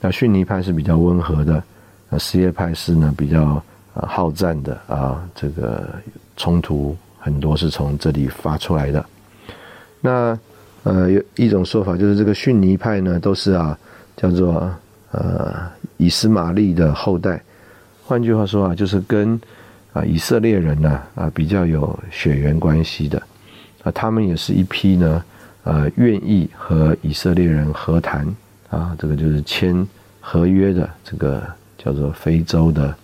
[0.00, 1.60] 那逊尼派是比较温和的，
[2.08, 3.62] 那什叶派是呢比较
[3.94, 4.06] 啊。
[4.06, 5.88] 好战的啊，这个
[6.36, 9.04] 冲突很多是从这里发出来的。
[10.00, 10.38] 那
[10.82, 13.78] 呃，有一种说法就是这个逊尼派呢，都是啊，
[14.16, 14.72] 叫做
[15.10, 15.54] 呃
[15.96, 17.42] 以斯玛利的后代。
[18.04, 19.40] 换句话说啊，就是跟
[19.92, 23.22] 啊以色列人呢啊比较有血缘关系的
[23.82, 25.22] 啊，他们也是一批呢
[25.64, 28.26] 呃愿意和以色列人和谈
[28.70, 29.86] 啊，这个就是签
[30.20, 31.42] 合约的这个
[31.76, 32.94] 叫做非洲的。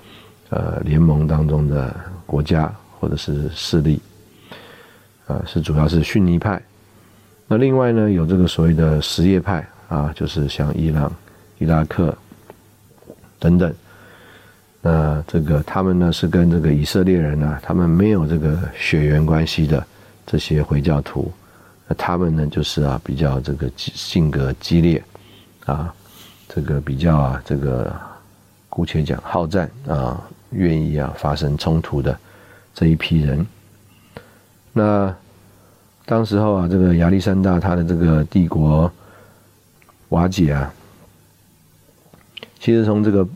[0.50, 1.92] 呃，联盟当中的
[2.26, 4.00] 国家或者是势力，
[5.26, 6.62] 啊，是主要是逊尼派。
[7.46, 11.12] 那另外呢，有这个所谓的什叶派啊，就是像伊朗、
[11.58, 12.16] 伊拉克
[13.38, 13.72] 等等。
[14.80, 19.86] 那这个他们呢，是跟这个以色列人呢，他们没有这个血缘关系的
[20.26, 21.32] 这些回教徒。
[21.86, 25.02] 那他们呢，就是啊，比较这个性格激烈
[25.66, 25.94] 啊，
[26.48, 27.94] 这个比较啊，这个
[28.68, 30.20] 姑且讲好战啊。
[30.56, 32.16] 愿意啊发生冲突的
[32.72, 33.44] 这一批人，
[34.72, 35.12] 那
[36.06, 38.90] 当时候啊，这个亚历山大他的这个帝国
[40.10, 40.72] 瓦解啊，
[42.60, 43.26] 其实从这个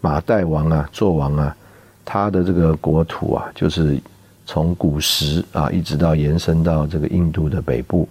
[0.00, 1.56] 马代王啊纣王啊，
[2.04, 4.00] 他的这个国土啊，就是
[4.44, 8.08] 从古时啊一直到延伸到这个印度的北部。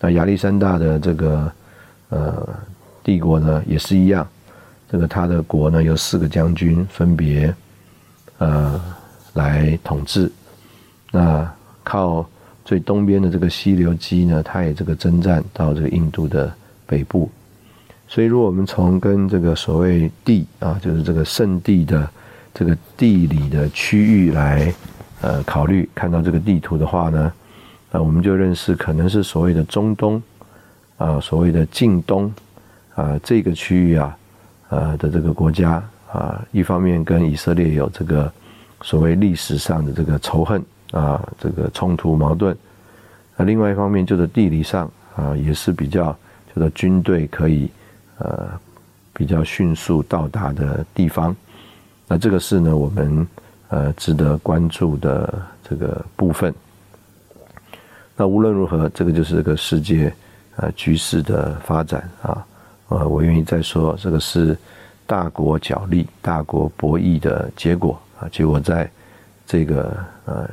[0.00, 1.52] 那亚历山大的这个
[2.08, 2.48] 呃
[3.02, 4.26] 帝国呢，也是一样，
[4.90, 7.54] 这个他的国呢有四个将军分别。
[8.38, 8.78] 呃，
[9.32, 10.30] 来统治。
[11.10, 11.50] 那
[11.82, 12.28] 靠
[12.66, 16.52] 最东边的这个溪流基呢，它也这个征战到这个印度的
[16.86, 17.30] 北部。
[18.08, 22.10] 所以，如果我们从跟这个所谓地啊，就是这个圣地的
[22.52, 24.74] 这个地理的区域来
[25.22, 27.32] 呃考虑，看到这个地图的话呢，
[27.90, 30.22] 那我们就认识可能是所谓的中东
[30.98, 32.30] 啊，所谓的近东
[32.94, 34.18] 啊这个区域啊
[34.68, 35.82] 呃的这个国家。
[36.12, 38.32] 啊，一方面跟以色列有这个
[38.80, 40.64] 所谓历史上的这个仇恨
[40.96, 42.54] 啊，这个冲突矛盾；
[43.36, 46.04] 那另外一方面就是地理上啊，也是比较
[46.48, 47.70] 叫做军队可以
[48.18, 48.48] 呃
[49.12, 51.36] 比较迅速到达的地方。
[52.08, 53.28] 那这个是呢，我们
[53.68, 56.54] 呃值得关注的这个部分。
[58.16, 60.10] 那无论如何，这个就是这个世界
[60.56, 62.46] 呃局势的发展啊。
[62.88, 64.56] 呃，我愿意再说，这个是
[65.06, 68.28] 大国角力、大国博弈的结果啊。
[68.30, 68.88] 结果在
[69.46, 70.48] 这个呃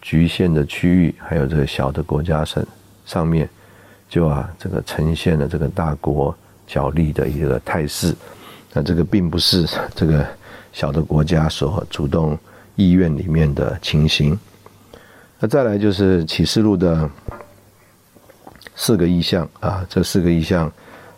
[0.00, 2.64] 局限的区域，还有这个小的国家省
[3.04, 3.48] 上面，
[4.08, 8.14] 就啊这个呈现了这个大国角力的一个态势。
[8.72, 10.26] 那这个并不是 这个
[10.72, 12.38] 小的国家所主动
[12.76, 14.38] 意愿里面的情形。
[15.40, 17.08] 那再来就是启示录的
[18.74, 20.70] 四个意象啊，这四个意象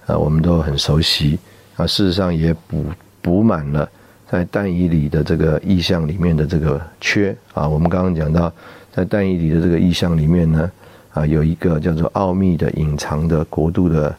[0.07, 1.38] 啊，我们都很熟悉
[1.77, 1.87] 啊。
[1.87, 2.85] 事实上也补
[3.21, 3.90] 补满了
[4.31, 7.69] 在但以里的这个意象里面的这个缺啊。
[7.69, 8.53] 我们刚刚讲到，
[8.93, 10.71] 在但以里的这个意象里面呢，
[11.12, 14.14] 啊，有一个叫做奥秘的隐藏的国度的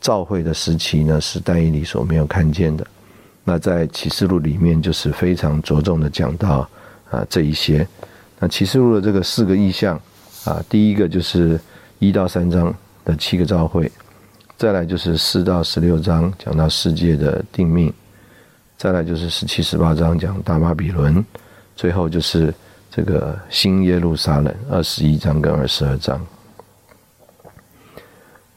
[0.00, 2.86] 召会的时期呢，是但以里所没有看见的。
[3.42, 6.68] 那在启示录里面就是非常着重的讲到
[7.10, 7.88] 啊这一些。
[8.38, 9.98] 那启示录的这个四个意象，
[10.44, 11.58] 啊，第一个就是
[11.98, 12.74] 一到三章
[13.06, 13.90] 的七个召会，
[14.58, 17.90] 再来就是四到十六章讲到世界的定命，
[18.78, 21.22] 再来就是十七、十八章讲大巴比伦，
[21.76, 22.54] 最后就是
[22.90, 26.24] 这个新耶路撒冷二十一章跟二十二章。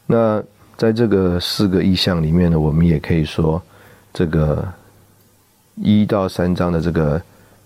[0.05, 0.41] 那
[0.77, 3.61] 在这个四个意象里面呢，我们也可以说，
[4.13, 4.65] 这个
[5.75, 7.21] 一到三章的这个。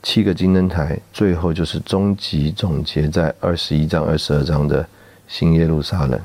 [0.08, 4.88] 七个金灯台，最后就是终极总结在二十一章、二十二章的
[5.28, 6.22] 新耶路撒冷。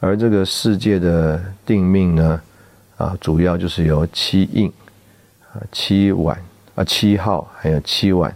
[0.00, 2.40] 而这个世界的定命呢，
[2.96, 4.72] 啊，主要就是由七印、
[5.72, 6.36] 七碗、
[6.74, 8.34] 啊七号还有七碗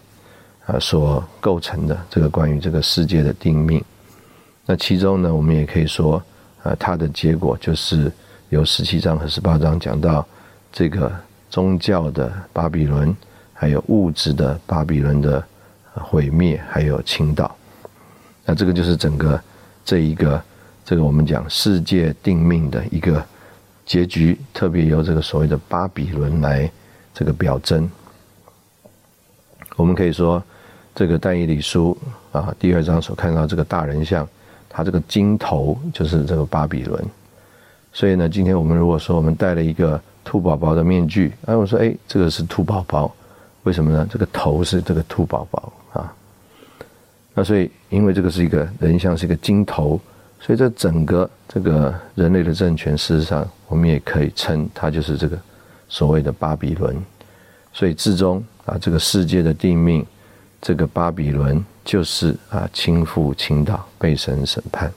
[0.67, 1.99] 啊所构成的。
[2.11, 3.83] 这个关于这个世界的定命，
[4.67, 6.23] 那其中呢，我们也可以说，
[6.63, 8.11] 啊，它的结果就是
[8.51, 10.27] 由十七章和十八章讲到
[10.73, 11.13] 这个
[11.51, 13.15] 宗教的巴比伦。
[13.55, 15.41] 还有物质的巴比伦的
[15.93, 17.55] 毁灭，还有倾倒，
[18.45, 19.41] 那这个就是整个
[19.85, 20.43] 这一个
[20.85, 23.25] 这个我们讲世界定命的一个
[23.87, 26.69] 结局，特别由这个所谓的巴比伦来
[27.15, 27.91] 这个表征。
[29.77, 30.43] 我们可以说，
[30.95, 31.97] 这个但以理书
[32.31, 34.29] 啊，第二章所看到这个大人像，
[34.69, 37.05] 它这个金头就是这个巴比伦。
[37.93, 43.15] 所以呢，今天我们如果说我们戴了一个兔宝宝的面具，哎，我说哎，这个是兔宝宝。
[43.65, 44.09] 为什么呢？
[44.11, 46.13] 这个头是这个兔宝宝啊，
[47.33, 50.01] 那所以因为这个是一个人像，是一个金头，
[50.41, 55.39] 所以这整个这个人类的政权，事实上我们也可以称它就是这个
[55.93, 56.97] 所谓的巴比伦。
[57.75, 60.05] 所以至终啊，这个世界的定命，
[60.61, 64.91] 这个巴比伦就是啊倾覆倾倒，被神审判。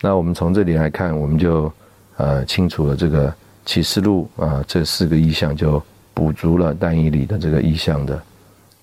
[0.00, 1.70] 那我们从这里来看，我们就
[2.16, 3.32] 呃清楚了这个。
[3.66, 5.80] 启示录啊，这四个意象就
[6.14, 8.20] 补足了但以里的这个意象的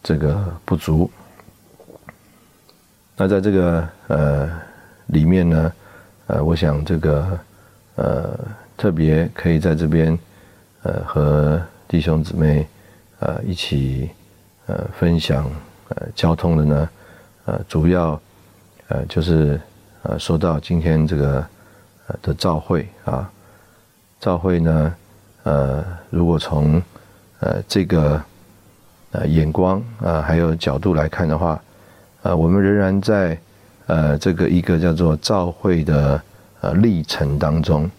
[0.01, 1.10] 这个不足。
[3.17, 4.49] 那在这个呃
[5.08, 5.73] 里面呢，
[6.27, 7.39] 呃，我想这个
[7.95, 8.39] 呃
[8.78, 10.18] 特别可以在这边
[10.84, 12.66] 呃和弟兄姊妹
[13.20, 14.10] 呃一起
[14.68, 15.50] 呃分享
[15.90, 16.90] 呃交通的呢，
[17.46, 18.22] 呃主要
[18.88, 19.60] 呃就是
[20.04, 21.46] 呃说到今天这个
[22.08, 23.30] 呃的召会啊。
[24.20, 24.96] 教会呢，
[25.44, 26.82] 呃，如果从
[27.40, 28.20] 呃这个
[29.12, 31.62] 呃眼光啊还有角度来看的话，
[32.24, 33.38] 呃，我们仍然在
[33.86, 36.20] 呃这个一个叫做召会的
[36.62, 37.90] 呃历程当中。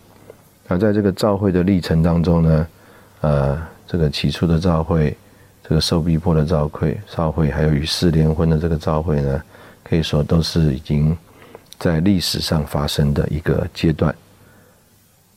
[0.69, 2.67] 那在这个召会的历程当中呢，
[3.23, 5.17] 呃，这个起初的召会，
[5.67, 9.43] 这个受逼迫的召会，召会还有与世联婚的这个召会呢，
[9.83, 11.17] 可以说都是已经
[11.79, 14.15] 在历史上发生的一个阶段。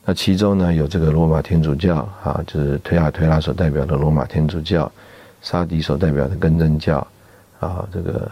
[0.04, 4.92] 那其中呢，有这个罗马天主教啊，就是推亚推拉所代表的罗马天主教，
[5.42, 7.08] 沙迪所代表的根正教，
[7.62, 8.30] 啊，这个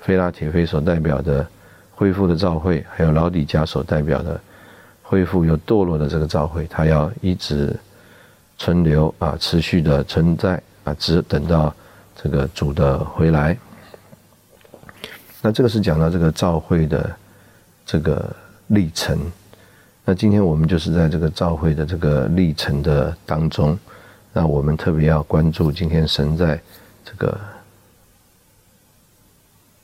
[0.00, 1.46] 菲拉铁菲所代表的
[1.94, 4.40] 恢复的教会，还有老底加所代表的
[5.12, 7.78] 恢复又堕落的这个教会，它要一直
[8.56, 11.74] 存留啊，持续的存在啊，只等到
[12.16, 13.54] 这个主的回来。
[15.42, 17.14] 那这个是讲到这个教会的
[17.84, 18.34] 这个
[18.68, 19.18] 历程。
[20.02, 23.78] 那今天我们就是在这个召会的这个历程的当中，
[24.32, 26.58] 那我们特别要关注今天神在
[27.04, 27.38] 这个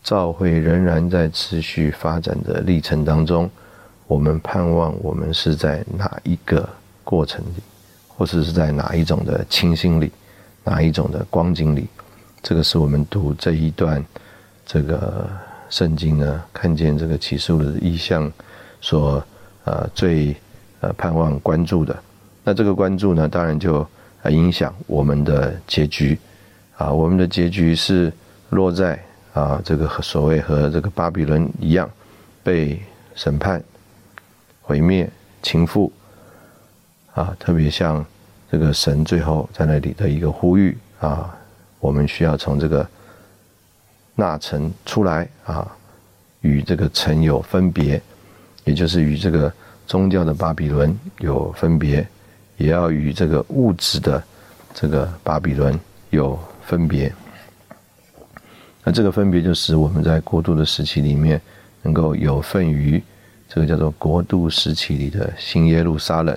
[0.02, 3.50] 召会仍然在持续发展的历程当中，
[4.08, 6.68] 我们盼望我们是在哪一个
[7.04, 7.62] 过程里，
[8.08, 10.10] 或者是在哪一种的清新里，
[10.64, 11.86] 哪一种的光景里，
[12.42, 14.04] 这个是我们读这一段
[14.66, 15.28] 这个
[15.70, 18.32] 圣经呢，看见这个启示的意象
[18.80, 19.22] 所。
[19.64, 20.34] 呃，最
[20.80, 21.94] 呃盼望关注的，
[22.42, 23.86] 那这个关注呢，当然就
[24.22, 26.18] 啊影响我们的结局，
[26.78, 28.10] 啊，我们的结局是
[28.48, 28.98] 落在
[29.34, 31.86] 啊这个所谓和这个巴比伦一样，
[32.42, 32.80] 被
[33.14, 33.62] 审判、
[34.68, 35.08] 毁灭、
[35.42, 35.90] 倾覆，
[37.14, 38.04] 啊，特别像
[38.52, 41.34] 这个神最后在那里的一个呼吁啊，
[41.80, 42.86] 我们需要从这个
[44.14, 45.66] 那城出来啊，
[46.42, 47.98] 与这个城有分别，
[48.64, 49.50] 也就是与这个。
[49.88, 52.06] 宗教的巴比伦有分别，
[52.58, 54.22] 也要与这个物质的
[54.74, 57.10] 这个巴比伦有分别。
[58.84, 61.40] 那这个分别就使我们在过渡的时期里面，
[61.80, 63.02] 能够有份于
[63.48, 66.36] 这个叫做国度时期里的新耶路撒冷。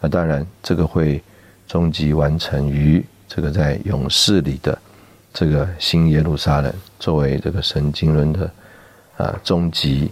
[0.00, 1.22] 那当然，这个会
[1.68, 4.78] 终极完成于这个在勇士里的
[5.32, 8.50] 这个新耶路撒冷，作为这个神经论的
[9.16, 10.10] 啊终极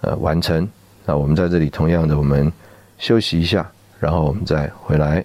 [0.00, 0.68] 呃完成。
[1.04, 2.52] 那我们在这里同样的，我们
[2.98, 3.68] 休息一下，
[3.98, 5.24] 然后我们再回来。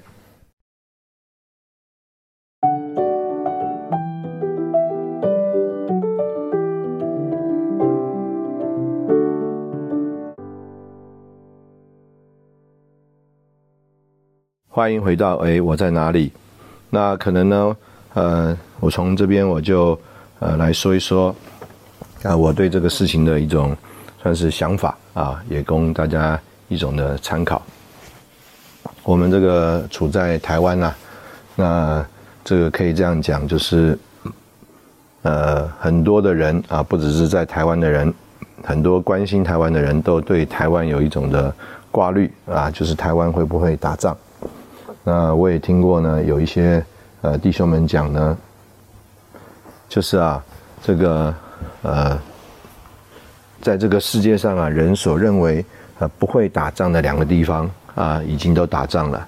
[14.77, 16.31] 欢迎回到哎，我在哪里？
[16.91, 17.75] 那可能呢，
[18.13, 19.99] 呃，我从这边我就
[20.37, 21.35] 呃来说一说
[22.21, 23.75] 啊，我对这个事情的一种。
[24.21, 27.59] 算是想法啊，也供大家一种的参考。
[29.01, 30.93] 我们这个处在台湾呐，
[31.55, 32.05] 那
[32.43, 33.97] 这个可以这样讲，就是
[35.23, 38.13] 呃，很多的人啊，不只是在台湾的人，
[38.63, 41.51] 很多关心台湾的人都对台湾有一种的
[41.89, 44.15] 挂虑啊，就是台湾会不会打仗？
[45.07, 46.85] 那我也听过呢，有一些
[47.21, 48.37] 呃弟兄们讲呢，
[49.87, 50.43] 就是啊，
[50.83, 51.33] 这个
[51.81, 52.19] 呃。
[53.59, 55.65] 在这个世界上啊，人所认为
[55.97, 59.27] 啊不会打仗的两个地方啊，已经都打仗了。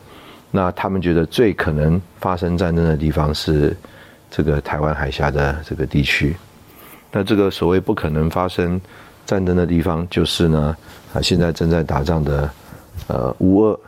[0.51, 3.75] 那他们觉得最可能发生战争的地方是
[4.29, 6.35] 这个台湾海峡的这个地区。
[7.11, 8.79] 那这个所谓不可能发生
[9.25, 10.77] 战争的地方，就是呢
[11.13, 12.49] 啊现在正在打仗的
[13.07, 13.79] 呃乌俄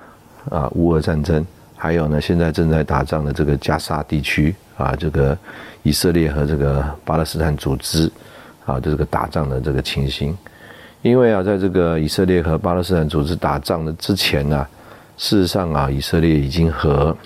[0.50, 1.46] 啊乌俄战争，
[1.82, 5.36] 还有呢现在正在打仗的这个加沙地区啊，这个
[5.82, 8.12] 以色列和这个巴勒斯坦组织。
[8.64, 10.38] 啊，这个打仗的这个情形，
[11.02, 14.68] 因为啊，在这个以色列和巴勒斯坦组织打仗的之前呢，
[15.18, 17.18] 事实上啊，以色列已经和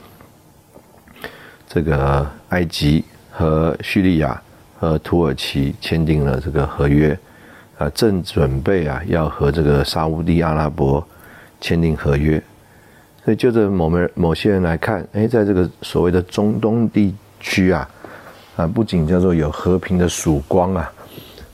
[1.67, 4.41] 这个埃及和叙利亚
[4.79, 7.15] 和土耳其签订了这个合约，
[7.77, 11.05] 啊，正准备啊要和这个沙地阿拉伯
[11.59, 12.41] 签订合约，
[13.25, 17.89] 所以就着某某某些人来看，哎，在这个所谓的中东地区啊，
[18.55, 20.91] 啊，不仅叫做有和平的曙光啊。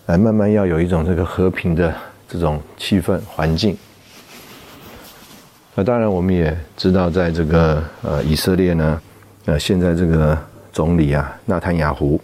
[0.08, 1.96] 来慢慢要有一种这个和平的
[2.28, 3.78] 这种气氛环境。
[5.74, 9.02] 那当然，我们也知道，在这个呃以色列呢，
[9.46, 10.38] 呃现在这个
[10.74, 12.20] 总理啊纳坦雅胡，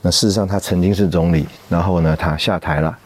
[0.00, 2.96] 那事实上他曾经是总理，然后呢他下台了。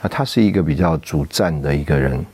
[0.00, 2.24] 那他是一个比较主战的一个人。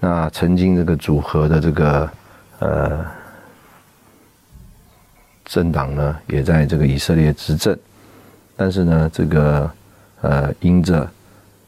[0.00, 2.10] 那曾经这个组合的这个
[2.58, 3.04] 呃
[5.44, 7.78] 政党呢，也在这个以色列执政。
[8.56, 9.70] 但是呢，这个
[10.22, 11.08] 呃，因着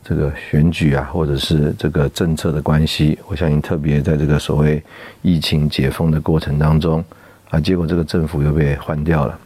[0.02, 4.82] 这个选举啊，或者是这个政策的关系，我相信特别在这个所谓
[5.22, 7.04] 疫情解封的过程当中
[7.50, 9.38] 啊，结果这个政府又被换掉了。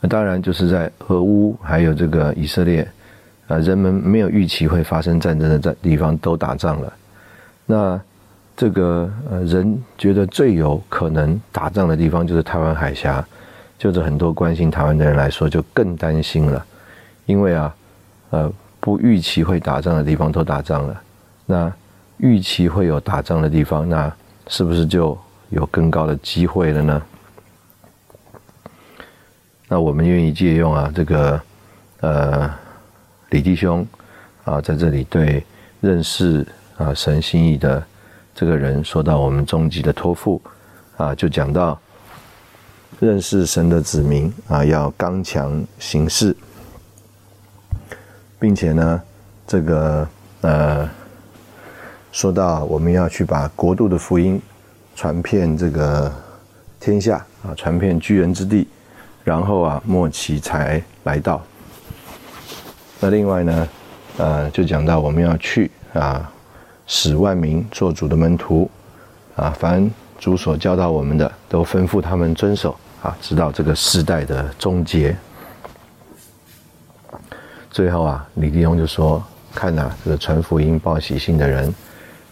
[0.00, 2.88] 那当然就是在俄乌还有这个以色列
[3.48, 6.92] 啊，人们没有预期会发生战争的在地方都打仗了。
[7.66, 8.00] 那
[8.56, 13.26] 这个呃，人觉得最有可能打仗的地方就是台湾海峡。
[13.78, 16.66] 就是很多关心台湾的人来说，就更担心了，
[17.26, 17.76] 因为啊，
[18.30, 21.00] 呃，不预期会打仗的地方都打仗了，
[21.46, 21.72] 那
[22.16, 24.12] 预期会有打仗的地方，那
[24.48, 25.16] 是不是就
[25.50, 27.02] 有更高的机会了呢？
[29.68, 31.40] 那我们愿意借用啊，这个
[32.00, 32.50] 呃，
[33.30, 33.86] 李弟兄
[34.44, 35.44] 啊，在这里对
[35.80, 37.84] 认识啊神心意的
[38.34, 40.40] 这个人说到我们终极的托付
[40.96, 41.78] 啊，就讲到。
[43.00, 46.34] 认识神的子民啊，要刚强行事，
[48.40, 49.00] 并且呢，
[49.46, 50.08] 这个
[50.40, 50.88] 呃，
[52.10, 54.42] 说到我们要去把国度的福音
[54.96, 56.12] 传遍这个
[56.80, 58.66] 天下啊，传遍居人之地，
[59.22, 61.40] 然后啊，末期才来到。
[63.00, 63.68] 那另外呢，
[64.16, 66.30] 呃，就讲到我们要去啊，
[66.86, 68.70] 使万民做主的门徒
[69.36, 72.76] 啊，凡主所教导我们的，都吩咐他们遵守。
[73.00, 75.16] 啊，直到这个世代的终结。
[77.70, 79.24] 最后啊，李弟兄就说
[79.54, 81.72] ：“看呐，这个传福音报喜信的人，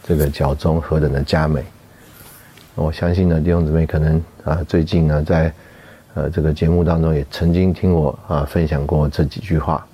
[0.02, 1.62] 这个脚中何等的佳美！
[2.74, 5.52] 我相信呢，弟兄姊妹可能啊，最近呢，在
[6.14, 9.86] 呃这个节目当中也曾经听我啊分享过这几句话。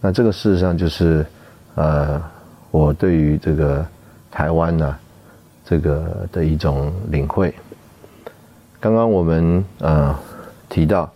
[0.00, 1.24] 那这个事实上就是
[1.74, 2.22] 呃，
[2.70, 3.86] 我对于这个
[4.30, 4.96] 台湾呢，
[5.64, 7.54] 这个的一种领会。
[8.80, 10.18] 刚刚我们呃
[10.68, 11.10] 提到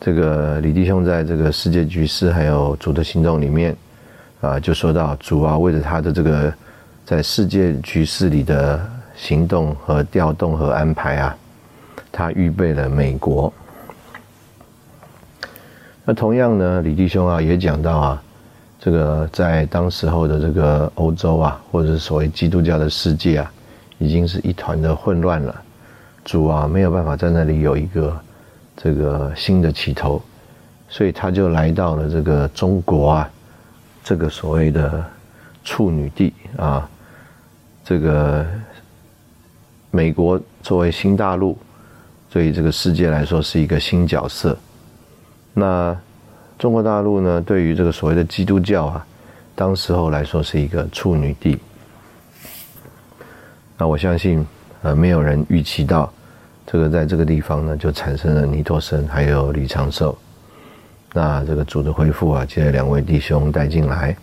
[0.00, 3.76] 这个李弟兄在这个世界局势还有主的行动里面
[4.40, 6.52] 啊，就说到主啊，为了他的这个
[7.06, 8.94] 在世界局势里的。
[9.16, 11.36] 行动和调动和安排啊，
[12.10, 13.50] 他预备了美国。
[16.04, 18.22] 那同样呢，李弟兄啊也讲到啊，
[18.78, 23.52] 这个在当时候的这个欧洲啊，或者所谓基督教的世界啊，
[23.98, 25.62] 已经是一团的混乱了。
[26.24, 28.20] 主啊没有办法在那里有一个
[28.76, 30.22] 这个新的起头，
[30.88, 33.30] 所以他就来到了这个中国啊，
[34.02, 35.04] 这个所谓的
[35.64, 36.88] 处女地啊，
[37.84, 38.44] 这个。
[39.90, 41.56] 美国作为新大陆，
[42.28, 44.58] 对于这个世界来说是一个新角色。
[45.54, 45.96] 那
[46.58, 47.40] 中国大陆呢？
[47.40, 49.06] 对于这个所谓的基督教啊，
[49.54, 51.58] 当时候来说是一个处女地。
[53.78, 54.46] 那我相信，
[54.82, 56.12] 呃，没有人预期到，
[56.66, 60.18] 这个在这个地方呢，就产生了尼托生还有李长寿。
[61.12, 64.14] 那这个主的恢复啊，接着两位弟兄带进来，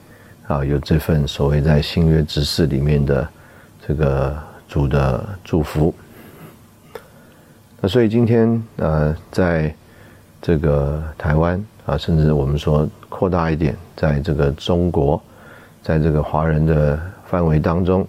[0.48, 3.28] 啊，有这份所谓在新约之事里面的
[3.88, 4.38] 这个。
[4.72, 5.94] 主的祝福。
[7.82, 9.76] 那所以今天呃，在
[10.42, 15.22] 这个台湾啊，甚至我们说扩大一点，在这个中国，
[15.84, 18.08] 在这个华人的范围当中，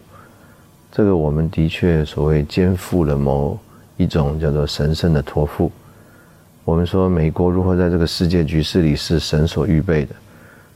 [0.91, 3.59] 这个我们的确所谓肩负了某
[3.97, 5.71] 一种叫做神圣的托付。
[6.65, 10.15] 我们说美国如何在这个世界局势里是神所预备的，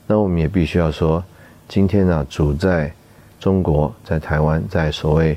[0.06, 1.24] 那我们也必须要说，
[1.68, 2.92] 今天呢，主在
[3.40, 5.36] 中国，在台湾，在所谓。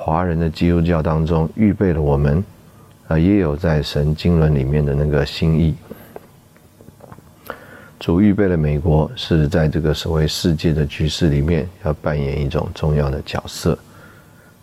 [0.00, 2.42] 华人的基督教当中预备了我们，
[3.08, 5.74] 啊，也有在神经纶里面的那个心意。
[7.98, 13.76] 主预备了美国是在这个所谓世界的局势里面要扮演一种重要的角色，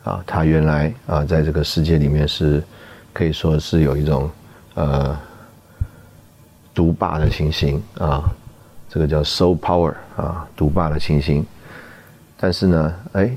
[0.04, 2.64] 啊，他原来啊在这个世界里面是
[3.12, 4.30] 可以说是有一种
[4.76, 5.18] 呃
[6.74, 8.24] 独霸的情形啊，
[8.90, 11.46] 这个叫 so power 啊独霸的情形，
[12.38, 13.32] 但是呢，哎。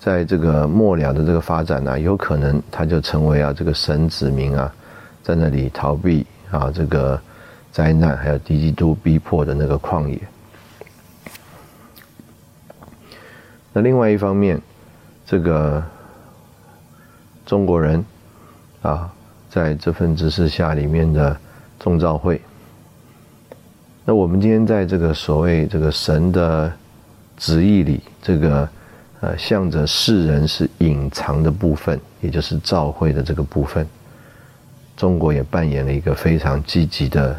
[0.00, 4.72] 在这个末了的这个发展呢，有可能他就成为啊这个神子民啊，
[5.24, 7.20] 在那里逃避啊这个
[7.72, 10.16] 灾难，还有敌基督逼迫的那个旷野。
[13.72, 14.60] 那另外一方面，
[15.26, 15.82] 这个
[17.44, 18.02] 中国人
[18.82, 19.12] 啊，
[19.50, 21.36] 在这份指示下里面的
[21.80, 22.40] 众召会，
[24.04, 26.72] 那我们今天在这个所谓这个神的
[27.36, 28.68] 旨意里，这个。
[29.20, 33.84] 呃，向着世人是隐藏的部分，也就是照会的这个部分，
[34.96, 37.36] 中国也扮演了一个非常积极的、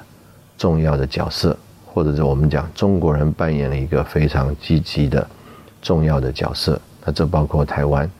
[0.58, 5.26] 重要的角色，或者是我们讲中国人扮演了一个非常积极的、
[5.82, 6.80] 重要的角色。
[7.06, 8.12] 那这包括台湾，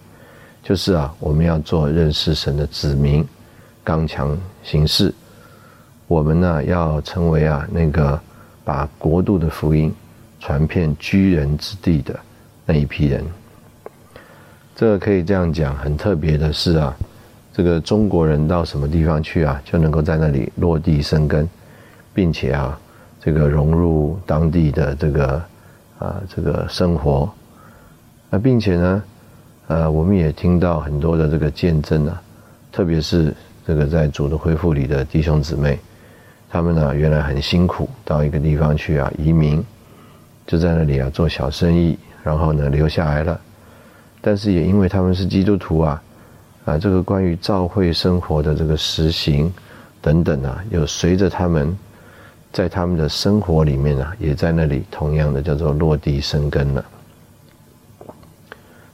[0.64, 3.28] 就是啊，我们要做认识神的子民，
[3.84, 5.14] 刚强行事。
[6.08, 8.18] 我们呢，要成为啊那个
[8.64, 9.94] 把国度的福音
[10.40, 12.18] 传遍居人之地的
[12.66, 13.22] 那一批人。
[14.80, 16.96] 这个可以这样讲，很特别的是啊，
[17.52, 21.46] 这个中国人到什么地方去啊，就能够在那里落地生根，
[22.14, 22.80] 并且啊，
[23.20, 25.44] 这个融入当地的这个
[25.98, 27.30] 啊这个生活，
[28.30, 29.04] 啊，并且呢，
[29.68, 32.22] 呃，我们也听到很多的这个见证啊，
[32.72, 33.36] 特别是
[33.68, 35.78] 这个在主的恢复里的弟兄姊妹，
[36.50, 39.62] 他们呢原来很辛苦，到一个地方去啊移民，
[40.48, 43.42] 就在那里啊做小生意，然后呢留下来了。
[44.22, 46.04] 但是也因为他们是基督徒啊，
[46.66, 49.52] 啊，这个关于教会生活的这个实行
[50.02, 51.78] 等等啊，又随着他们
[52.52, 56.84] 在他们的生活里面啊，也在那里同样的叫做落地生根了。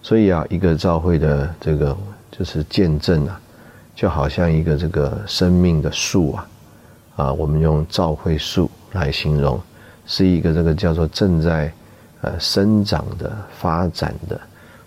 [0.03, 1.97] 所以啊，一个教会的这个
[2.32, 3.41] 就是见证啊，
[3.95, 6.47] 就好像一个这个生命的树啊，
[7.15, 9.59] 啊，我们用教会树来形容，
[10.05, 11.73] 是一个这个叫做正在
[12.21, 14.39] 呃生长的发展的。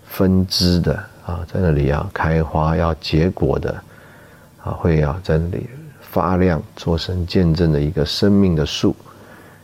[0.09, 0.95] 分支的
[1.25, 3.71] 啊，在那里要开花、要结果的
[4.63, 5.69] 啊，会要在那里
[6.01, 8.95] 发亮、做成见证的一个生命的树，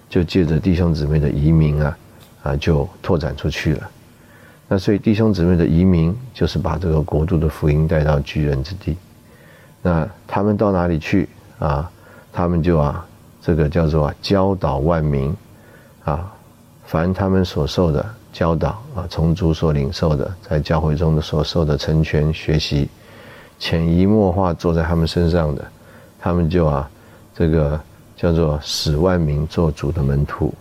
[0.08, 1.98] 就借着弟兄姊妹的移民啊
[2.44, 3.90] 啊，就拓展出去了。
[4.68, 8.96] 那所以弟兄姊妹的移民，就是把这个国度的福音带到居人之地。
[9.82, 11.28] 那他们到哪里去
[11.60, 11.90] 啊？
[12.32, 13.06] 他们就啊，
[13.42, 15.36] 这个叫做啊教导万民
[16.04, 16.32] 啊，
[16.86, 18.06] 凡他们所受的。
[18.36, 22.90] 教导啊，从主所领受的，在教会中的所受的成全学习，
[23.58, 25.66] 潜移默化做在他们身上的，
[26.20, 26.90] 他们就啊，
[27.34, 27.80] 这个
[28.18, 30.54] 叫做使万民做主的门徒，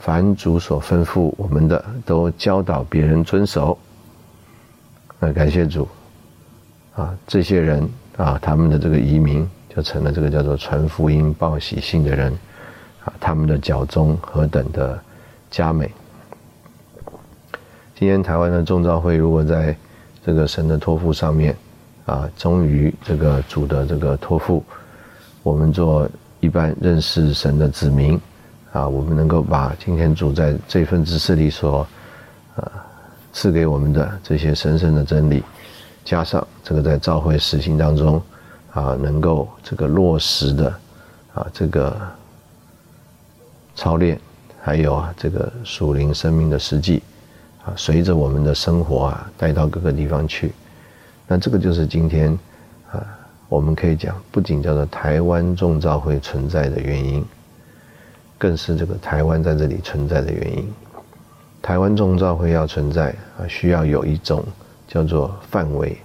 [0.00, 3.78] 凡主所吩咐我们的，都教导别人遵守。
[5.18, 5.88] 那感谢主，
[6.94, 12.30] 啊，这些人啊，他们的这个移民就成了这个叫做传福音报喜信的人。
[13.02, 15.00] 啊，他们的脚中何等的
[15.50, 15.90] 佳美！
[18.04, 19.74] 今天台湾的众召会，如果在
[20.22, 21.56] 这个神的托付上面，
[22.04, 24.62] 啊，忠于这个主的这个托付，
[25.42, 26.06] 我们做
[26.40, 28.20] 一般认识神的子民，
[28.74, 31.78] 啊，我们能够把今天主在这份知识里所，
[32.56, 32.70] 啊，
[33.32, 35.42] 赐给我们的这些神圣的真理，
[36.04, 38.20] 加上这个在召会实行当中，
[38.74, 40.68] 啊，能够这个落实的，
[41.32, 41.96] 啊，这个。
[43.74, 44.20] 操练，
[44.60, 47.02] 还有啊，这个属灵生命的实际，
[47.64, 50.52] 啊，随着我们的生活啊，带到各个地方去。
[51.26, 52.30] 那这个就是今天
[52.90, 53.02] 啊，
[53.48, 57.24] 我们可以讲，不仅叫做台湾众召会存在的原因，
[58.38, 60.72] 更是这个台湾在这里存在的原因。
[61.62, 63.08] 台湾众召会要存在
[63.38, 64.44] 啊，需要有一种
[64.86, 65.96] 叫做范围，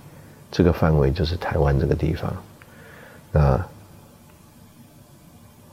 [0.51, 2.33] 这个范围就是台湾这个地方。
[3.31, 3.59] 那。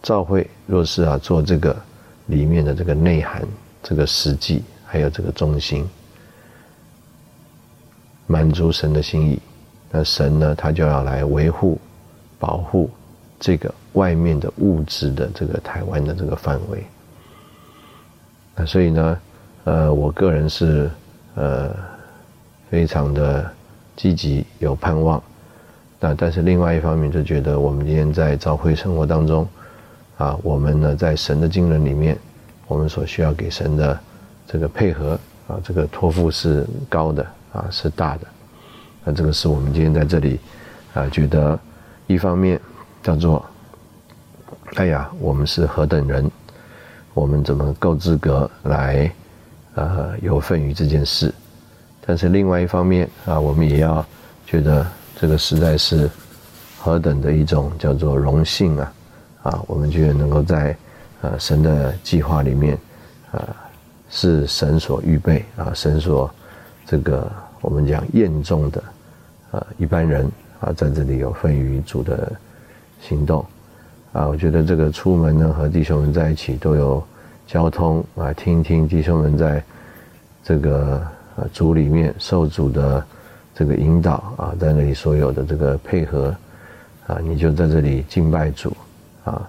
[0.03, 1.77] 教会若是啊做这个
[2.27, 3.43] 里面的这个内涵、
[3.83, 5.87] 这个实际，还有这个中心，
[8.27, 9.39] 满足神的心意，
[9.91, 11.79] 那神呢，他就要来维护、
[12.39, 12.89] 保护
[13.39, 16.85] 这个外面的物质的这个台湾的这个范围。
[18.55, 19.19] 那所以呢，
[19.65, 20.91] 呃，我个人是
[21.35, 21.75] 呃
[22.71, 23.51] 非常的
[23.97, 25.23] 积极、有盼望。
[25.99, 29.47] 那但是另外一方面就觉得，我们今天在教会生活当中。
[30.19, 32.17] 啊，我们呢，在神的经纶里面，
[32.67, 34.01] 我们所需要给神的
[34.47, 35.19] 这个配合
[35.49, 38.27] 啊，这个托付是高的啊，是大的。
[39.05, 40.41] 那这个是我们今天在这里
[40.95, 41.59] 啊，觉得
[42.07, 42.61] 一方面
[43.03, 43.45] 叫做，
[44.75, 46.31] 哎呀，我们是何等人，
[47.15, 49.11] 我们怎么够资格来
[49.75, 51.33] 呃有份于这件事？
[52.05, 54.05] 但是另外一方面啊，我们也要
[54.47, 54.87] 觉得
[55.21, 56.09] 这个实在是
[56.79, 58.93] 何等的一种叫做荣幸啊。
[59.43, 60.77] 啊，我们觉得能够在，
[61.21, 62.77] 呃，神的计划里面，
[63.31, 63.55] 啊，
[64.11, 66.31] 是神所预备啊，神所
[66.87, 67.31] 这个
[67.61, 68.83] 我们讲验中的，
[69.51, 70.31] 啊，一般人
[70.61, 72.33] 啊，在这里有份于主的
[73.01, 73.45] 行动，
[74.13, 77.03] 啊，我觉得这个出门呢，和弟兄们在一起都有
[77.47, 79.63] 交通啊，听一听弟兄们在
[80.43, 83.05] 这个呃主里面受主的
[83.55, 86.35] 这个引导啊，在那里所有的这个配合，
[87.07, 88.77] 啊，你就在这里敬拜主。
[89.25, 89.43] 啊，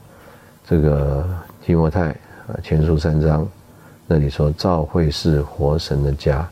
[0.65, 1.23] 这个
[1.63, 2.09] 提摩太
[2.47, 3.47] 啊，前书三章
[4.09, 6.47] 那里说，教会是活神的家，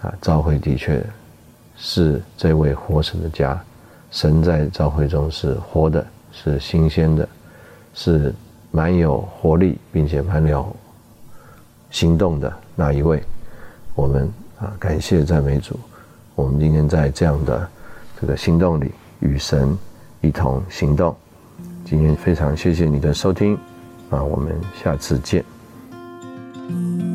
[0.00, 1.04] 啊，教会的确
[1.76, 3.62] 是这位活神的家，
[4.10, 7.28] 神在教会中是活的，是新鲜的，
[7.94, 8.34] 是
[8.70, 10.74] 蛮有活力，并且蛮有
[11.90, 13.22] 行动的那一位？
[13.94, 14.26] 我们
[14.58, 15.78] 啊，感谢赞美主，
[16.34, 17.68] 我们今天在这样的
[18.18, 19.76] 这个行动里，与神
[20.22, 21.14] 一同行动。
[21.84, 23.58] 今天非常谢谢你的收听，
[24.08, 25.44] 啊，我们下次见。
[26.72, 27.11] Ooh.